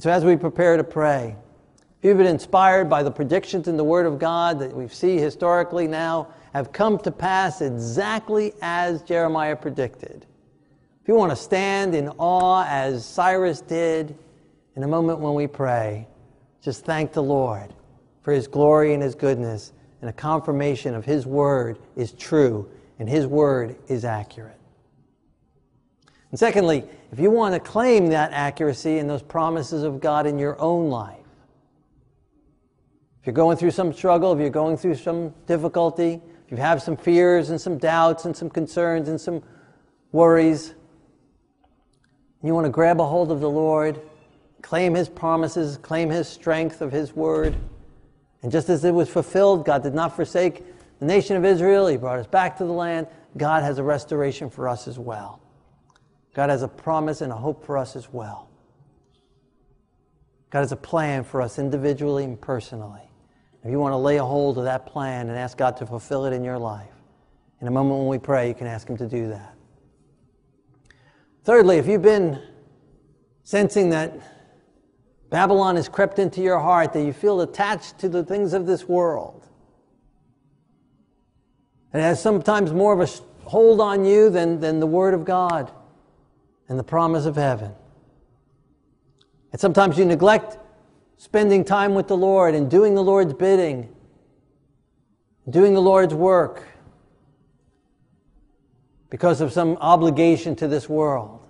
So 0.00 0.10
as 0.10 0.22
we 0.22 0.36
prepare 0.36 0.76
to 0.76 0.84
pray, 0.84 1.34
if 1.98 2.08
you've 2.08 2.18
been 2.18 2.26
inspired 2.26 2.90
by 2.90 3.02
the 3.02 3.10
predictions 3.10 3.68
in 3.68 3.78
the 3.78 3.84
Word 3.84 4.04
of 4.04 4.18
God 4.18 4.58
that 4.58 4.76
we 4.76 4.86
see 4.88 5.16
historically 5.16 5.88
now 5.88 6.28
have 6.52 6.72
come 6.72 6.98
to 6.98 7.10
pass 7.10 7.62
exactly 7.62 8.52
as 8.60 9.02
Jeremiah 9.02 9.56
predicted. 9.56 10.26
If 11.00 11.08
you 11.08 11.14
want 11.14 11.32
to 11.32 11.36
stand 11.36 11.94
in 11.94 12.10
awe 12.18 12.66
as 12.68 13.06
Cyrus 13.06 13.62
did 13.62 14.18
in 14.76 14.82
a 14.82 14.88
moment 14.88 15.20
when 15.20 15.32
we 15.32 15.46
pray, 15.46 16.06
just 16.60 16.84
thank 16.84 17.12
the 17.12 17.22
Lord 17.22 17.72
for 18.20 18.32
His 18.32 18.46
glory 18.46 18.92
and 18.92 19.02
His 19.02 19.14
goodness 19.14 19.72
and 20.02 20.10
a 20.10 20.12
confirmation 20.12 20.94
of 20.94 21.06
His 21.06 21.24
Word 21.24 21.78
is 21.96 22.12
true 22.12 22.68
and 22.98 23.08
His 23.08 23.26
Word 23.26 23.76
is 23.88 24.04
accurate. 24.04 24.60
And 26.34 26.38
secondly, 26.40 26.82
if 27.12 27.20
you 27.20 27.30
want 27.30 27.54
to 27.54 27.60
claim 27.60 28.08
that 28.08 28.32
accuracy 28.32 28.98
and 28.98 29.08
those 29.08 29.22
promises 29.22 29.84
of 29.84 30.00
God 30.00 30.26
in 30.26 30.36
your 30.36 30.60
own 30.60 30.90
life, 30.90 31.20
if 33.20 33.26
you're 33.28 33.34
going 33.34 33.56
through 33.56 33.70
some 33.70 33.92
struggle, 33.92 34.32
if 34.32 34.40
you're 34.40 34.50
going 34.50 34.76
through 34.76 34.96
some 34.96 35.32
difficulty, 35.46 36.20
if 36.44 36.50
you 36.50 36.56
have 36.56 36.82
some 36.82 36.96
fears 36.96 37.50
and 37.50 37.60
some 37.60 37.78
doubts 37.78 38.24
and 38.24 38.36
some 38.36 38.50
concerns 38.50 39.08
and 39.08 39.20
some 39.20 39.44
worries, 40.10 40.70
and 40.70 42.48
you 42.48 42.52
want 42.52 42.66
to 42.66 42.72
grab 42.72 43.00
a 43.00 43.06
hold 43.06 43.30
of 43.30 43.38
the 43.38 43.48
Lord, 43.48 44.00
claim 44.60 44.92
His 44.92 45.08
promises, 45.08 45.76
claim 45.76 46.10
His 46.10 46.26
strength 46.26 46.80
of 46.80 46.90
His 46.90 47.14
word, 47.14 47.54
and 48.42 48.50
just 48.50 48.68
as 48.70 48.84
it 48.84 48.90
was 48.90 49.08
fulfilled, 49.08 49.64
God 49.64 49.84
did 49.84 49.94
not 49.94 50.16
forsake 50.16 50.64
the 50.98 51.06
nation 51.06 51.36
of 51.36 51.44
Israel, 51.44 51.86
He 51.86 51.96
brought 51.96 52.18
us 52.18 52.26
back 52.26 52.58
to 52.58 52.64
the 52.64 52.72
land. 52.72 53.06
God 53.36 53.62
has 53.62 53.78
a 53.78 53.84
restoration 53.84 54.50
for 54.50 54.68
us 54.68 54.88
as 54.88 54.98
well. 54.98 55.40
God 56.34 56.50
has 56.50 56.62
a 56.62 56.68
promise 56.68 57.20
and 57.20 57.32
a 57.32 57.36
hope 57.36 57.64
for 57.64 57.78
us 57.78 57.94
as 57.96 58.12
well. 58.12 58.50
God 60.50 60.60
has 60.60 60.72
a 60.72 60.76
plan 60.76 61.24
for 61.24 61.40
us 61.40 61.58
individually 61.58 62.24
and 62.24 62.40
personally. 62.40 63.08
If 63.62 63.70
you 63.70 63.78
want 63.78 63.92
to 63.92 63.96
lay 63.96 64.18
a 64.18 64.24
hold 64.24 64.58
of 64.58 64.64
that 64.64 64.84
plan 64.84 65.28
and 65.28 65.38
ask 65.38 65.56
God 65.56 65.76
to 65.78 65.86
fulfill 65.86 66.26
it 66.26 66.32
in 66.32 66.44
your 66.44 66.58
life, 66.58 66.90
in 67.60 67.68
a 67.68 67.70
moment 67.70 68.00
when 68.00 68.08
we 68.08 68.18
pray, 68.18 68.48
you 68.48 68.54
can 68.54 68.66
ask 68.66 68.88
Him 68.88 68.96
to 68.98 69.06
do 69.06 69.28
that. 69.28 69.54
Thirdly, 71.44 71.78
if 71.78 71.86
you've 71.86 72.02
been 72.02 72.42
sensing 73.44 73.90
that 73.90 74.18
Babylon 75.30 75.76
has 75.76 75.88
crept 75.88 76.18
into 76.18 76.40
your 76.40 76.58
heart, 76.58 76.92
that 76.92 77.04
you 77.04 77.12
feel 77.12 77.40
attached 77.40 77.98
to 78.00 78.08
the 78.08 78.24
things 78.24 78.52
of 78.52 78.66
this 78.66 78.88
world, 78.88 79.46
and 81.92 82.02
it 82.02 82.04
has 82.04 82.20
sometimes 82.20 82.72
more 82.72 82.92
of 82.92 83.00
a 83.00 83.48
hold 83.48 83.80
on 83.80 84.04
you 84.04 84.30
than, 84.30 84.60
than 84.60 84.80
the 84.80 84.86
Word 84.86 85.14
of 85.14 85.24
God 85.24 85.70
and 86.68 86.78
the 86.78 86.84
promise 86.84 87.26
of 87.26 87.36
heaven. 87.36 87.72
And 89.52 89.60
sometimes 89.60 89.98
you 89.98 90.04
neglect 90.04 90.58
spending 91.16 91.64
time 91.64 91.94
with 91.94 92.08
the 92.08 92.16
Lord 92.16 92.54
and 92.54 92.70
doing 92.70 92.94
the 92.94 93.02
Lord's 93.02 93.32
bidding, 93.32 93.94
doing 95.48 95.74
the 95.74 95.82
Lord's 95.82 96.14
work 96.14 96.66
because 99.10 99.40
of 99.40 99.52
some 99.52 99.76
obligation 99.76 100.56
to 100.56 100.66
this 100.66 100.88
world. 100.88 101.40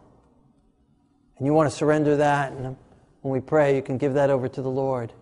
And 1.39 1.47
you 1.47 1.55
want 1.55 1.71
to 1.71 1.75
surrender 1.75 2.17
that, 2.19 2.53
and 2.53 2.77
when 3.23 3.33
we 3.33 3.41
pray, 3.41 3.75
you 3.75 3.83
can 3.83 3.97
give 3.97 4.15
that 4.15 4.31
over 4.31 4.49
to 4.49 4.62
the 4.62 4.69
Lord. 4.69 5.12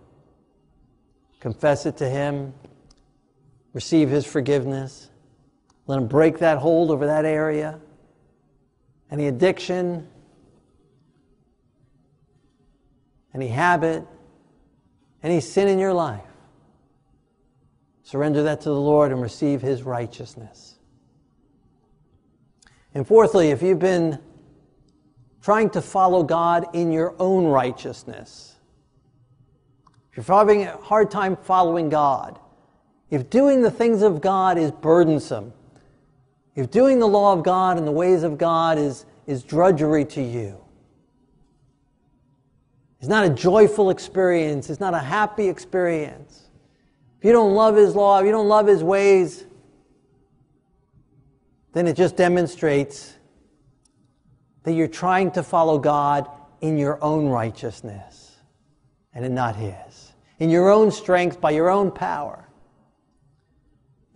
Confess 1.40 1.86
it 1.86 1.96
to 1.98 2.08
Him, 2.08 2.52
receive 3.72 4.08
His 4.10 4.26
forgiveness, 4.26 5.10
let 5.86 5.98
Him 5.98 6.08
break 6.08 6.38
that 6.38 6.58
hold 6.58 6.90
over 6.90 7.06
that 7.06 7.24
area, 7.24 7.78
any 9.12 9.26
addiction, 9.26 10.08
any 13.34 13.48
habit, 13.48 14.04
any 15.22 15.38
sin 15.38 15.68
in 15.68 15.78
your 15.78 15.92
life. 15.92 16.24
Surrender 18.02 18.42
that 18.44 18.62
to 18.62 18.70
the 18.70 18.80
Lord 18.80 19.12
and 19.12 19.20
receive 19.20 19.60
His 19.60 19.82
righteousness. 19.82 20.76
And 22.94 23.06
fourthly, 23.06 23.50
if 23.50 23.62
you've 23.62 23.78
been 23.78 24.18
trying 25.42 25.70
to 25.70 25.82
follow 25.82 26.22
God 26.22 26.74
in 26.74 26.90
your 26.90 27.14
own 27.18 27.44
righteousness, 27.44 28.56
if 30.10 30.16
you're 30.16 30.36
having 30.36 30.64
a 30.64 30.76
hard 30.78 31.10
time 31.10 31.36
following 31.36 31.90
God, 31.90 32.38
if 33.10 33.28
doing 33.28 33.60
the 33.60 33.70
things 33.70 34.00
of 34.00 34.22
God 34.22 34.56
is 34.56 34.70
burdensome, 34.70 35.52
if 36.54 36.70
doing 36.70 36.98
the 36.98 37.08
law 37.08 37.32
of 37.32 37.42
God 37.42 37.78
and 37.78 37.86
the 37.86 37.92
ways 37.92 38.22
of 38.22 38.38
God 38.38 38.78
is, 38.78 39.06
is 39.26 39.42
drudgery 39.42 40.04
to 40.06 40.22
you, 40.22 40.58
it's 43.00 43.08
not 43.08 43.24
a 43.24 43.30
joyful 43.30 43.90
experience, 43.90 44.70
it's 44.70 44.80
not 44.80 44.94
a 44.94 44.98
happy 44.98 45.48
experience. 45.48 46.42
If 47.18 47.24
you 47.24 47.32
don't 47.32 47.54
love 47.54 47.74
His 47.74 47.96
law, 47.96 48.20
if 48.20 48.26
you 48.26 48.32
don't 48.32 48.48
love 48.48 48.66
His 48.66 48.84
ways, 48.84 49.44
then 51.72 51.86
it 51.86 51.96
just 51.96 52.16
demonstrates 52.16 53.14
that 54.62 54.74
you're 54.74 54.86
trying 54.86 55.30
to 55.32 55.42
follow 55.42 55.78
God 55.78 56.28
in 56.60 56.78
your 56.78 57.02
own 57.02 57.26
righteousness 57.28 58.36
and 59.14 59.24
in 59.24 59.34
not 59.34 59.56
His, 59.56 60.12
in 60.38 60.50
your 60.50 60.70
own 60.70 60.90
strength, 60.90 61.40
by 61.40 61.50
your 61.50 61.70
own 61.70 61.90
power. 61.90 62.48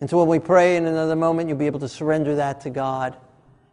And 0.00 0.10
so 0.10 0.18
when 0.18 0.28
we 0.28 0.38
pray 0.38 0.76
in 0.76 0.86
another 0.86 1.16
moment, 1.16 1.48
you'll 1.48 1.58
be 1.58 1.66
able 1.66 1.80
to 1.80 1.88
surrender 1.88 2.36
that 2.36 2.60
to 2.62 2.70
God 2.70 3.16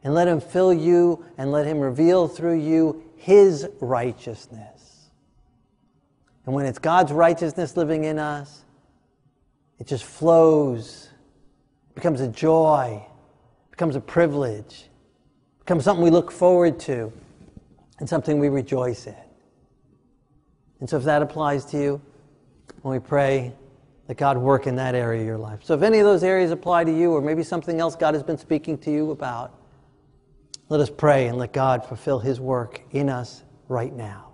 and 0.03 0.13
let 0.13 0.27
Him 0.27 0.39
fill 0.39 0.73
you 0.73 1.25
and 1.37 1.51
let 1.51 1.65
Him 1.65 1.79
reveal 1.79 2.27
through 2.27 2.59
you 2.59 3.03
His 3.15 3.67
righteousness. 3.79 5.09
And 6.45 6.53
when 6.53 6.65
it's 6.65 6.79
God's 6.79 7.11
righteousness 7.11 7.77
living 7.77 8.03
in 8.03 8.19
us, 8.19 8.63
it 9.79 9.87
just 9.87 10.03
flows, 10.03 11.09
becomes 11.95 12.21
a 12.21 12.27
joy, 12.27 13.05
becomes 13.71 13.95
a 13.95 14.01
privilege, 14.01 14.85
becomes 15.59 15.83
something 15.83 16.03
we 16.03 16.11
look 16.11 16.31
forward 16.31 16.79
to, 16.81 17.11
and 17.99 18.07
something 18.07 18.39
we 18.39 18.49
rejoice 18.49 19.07
in. 19.07 19.15
And 20.79 20.89
so 20.89 20.97
if 20.97 21.03
that 21.03 21.21
applies 21.21 21.63
to 21.65 21.77
you, 21.77 22.01
when 22.81 22.93
we 22.93 22.99
pray, 22.99 23.53
let 24.07 24.17
God 24.17 24.37
work 24.37 24.67
in 24.67 24.75
that 24.75 24.95
area 24.95 25.21
of 25.21 25.27
your 25.27 25.37
life. 25.37 25.59
So 25.63 25.73
if 25.75 25.81
any 25.81 25.99
of 25.99 26.05
those 26.05 26.23
areas 26.23 26.51
apply 26.51 26.83
to 26.83 26.91
you, 26.91 27.11
or 27.11 27.21
maybe 27.21 27.43
something 27.43 27.79
else 27.79 27.95
God 27.95 28.13
has 28.13 28.23
been 28.23 28.37
speaking 28.37 28.77
to 28.79 28.91
you 28.91 29.11
about, 29.11 29.57
let 30.69 30.79
us 30.79 30.89
pray 30.89 31.27
and 31.27 31.37
let 31.37 31.53
God 31.53 31.85
fulfill 31.85 32.19
His 32.19 32.39
work 32.39 32.81
in 32.91 33.09
us 33.09 33.43
right 33.67 33.93
now. 33.93 34.33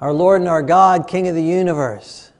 Our 0.00 0.12
Lord 0.12 0.40
and 0.40 0.48
our 0.48 0.62
God, 0.62 1.08
King 1.08 1.26
of 1.28 1.34
the 1.34 1.42
universe, 1.42 2.30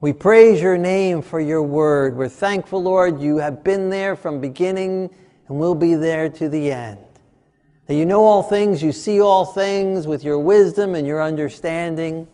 we 0.00 0.12
praise 0.12 0.60
your 0.60 0.76
name 0.76 1.22
for 1.22 1.40
your 1.40 1.62
word. 1.62 2.16
We're 2.16 2.28
thankful, 2.28 2.82
Lord, 2.82 3.20
you 3.20 3.38
have 3.38 3.64
been 3.64 3.88
there 3.88 4.14
from 4.14 4.42
beginning 4.42 5.08
and 5.48 5.58
will 5.58 5.74
be 5.74 5.94
there 5.94 6.28
to 6.28 6.48
the 6.50 6.70
end. 6.70 6.98
That 7.86 7.94
you 7.94 8.06
know 8.06 8.24
all 8.24 8.42
things, 8.42 8.82
you 8.82 8.92
see 8.92 9.20
all 9.20 9.44
things 9.44 10.06
with 10.06 10.24
your 10.24 10.38
wisdom 10.38 10.94
and 10.94 11.06
your 11.06 11.22
understanding. 11.22 12.26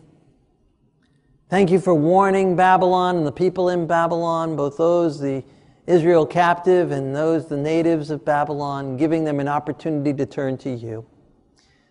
Thank 1.49 1.71
you 1.71 1.79
for 1.79 1.93
warning 1.93 2.55
Babylon 2.55 3.17
and 3.17 3.27
the 3.27 3.31
people 3.31 3.69
in 3.69 3.85
Babylon, 3.85 4.55
both 4.55 4.77
those, 4.77 5.19
the 5.19 5.43
Israel 5.85 6.25
captive, 6.25 6.91
and 6.91 7.13
those, 7.13 7.47
the 7.47 7.57
natives 7.57 8.09
of 8.09 8.23
Babylon, 8.23 8.95
giving 8.95 9.25
them 9.25 9.41
an 9.41 9.49
opportunity 9.49 10.13
to 10.13 10.25
turn 10.25 10.57
to 10.59 10.69
you. 10.69 11.05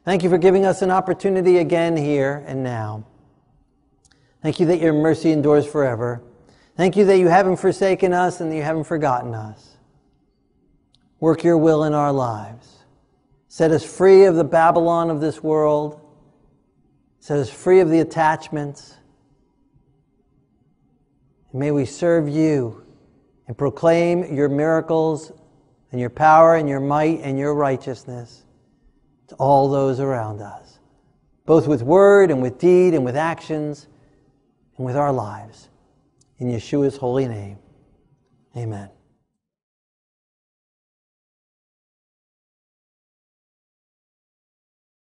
Thank 0.06 0.22
you 0.22 0.30
for 0.30 0.38
giving 0.38 0.64
us 0.64 0.80
an 0.80 0.90
opportunity 0.90 1.58
again 1.58 1.96
here 1.96 2.42
and 2.46 2.64
now. 2.64 3.04
Thank 4.42 4.58
you 4.58 4.66
that 4.66 4.80
your 4.80 4.94
mercy 4.94 5.30
endures 5.30 5.66
forever. 5.66 6.22
Thank 6.76 6.96
you 6.96 7.04
that 7.04 7.18
you 7.18 7.28
haven't 7.28 7.56
forsaken 7.56 8.14
us 8.14 8.40
and 8.40 8.50
that 8.50 8.56
you 8.56 8.62
haven't 8.62 8.84
forgotten 8.84 9.34
us. 9.34 9.76
Work 11.18 11.44
your 11.44 11.58
will 11.58 11.84
in 11.84 11.92
our 11.92 12.12
lives. 12.12 12.79
Set 13.52 13.72
us 13.72 13.84
free 13.84 14.26
of 14.26 14.36
the 14.36 14.44
Babylon 14.44 15.10
of 15.10 15.20
this 15.20 15.42
world. 15.42 16.00
Set 17.18 17.36
us 17.36 17.50
free 17.50 17.80
of 17.80 17.90
the 17.90 17.98
attachments. 17.98 18.96
And 21.50 21.58
may 21.58 21.72
we 21.72 21.84
serve 21.84 22.28
you 22.28 22.86
and 23.48 23.58
proclaim 23.58 24.32
your 24.32 24.48
miracles 24.48 25.32
and 25.90 26.00
your 26.00 26.10
power 26.10 26.54
and 26.54 26.68
your 26.68 26.78
might 26.78 27.22
and 27.22 27.40
your 27.40 27.52
righteousness 27.56 28.44
to 29.26 29.34
all 29.34 29.68
those 29.68 29.98
around 29.98 30.40
us, 30.40 30.78
both 31.44 31.66
with 31.66 31.82
word 31.82 32.30
and 32.30 32.40
with 32.40 32.56
deed 32.56 32.94
and 32.94 33.04
with 33.04 33.16
actions 33.16 33.88
and 34.76 34.86
with 34.86 34.94
our 34.94 35.12
lives. 35.12 35.70
In 36.38 36.46
Yeshua's 36.52 36.96
holy 36.96 37.26
name, 37.26 37.58
amen. 38.56 38.90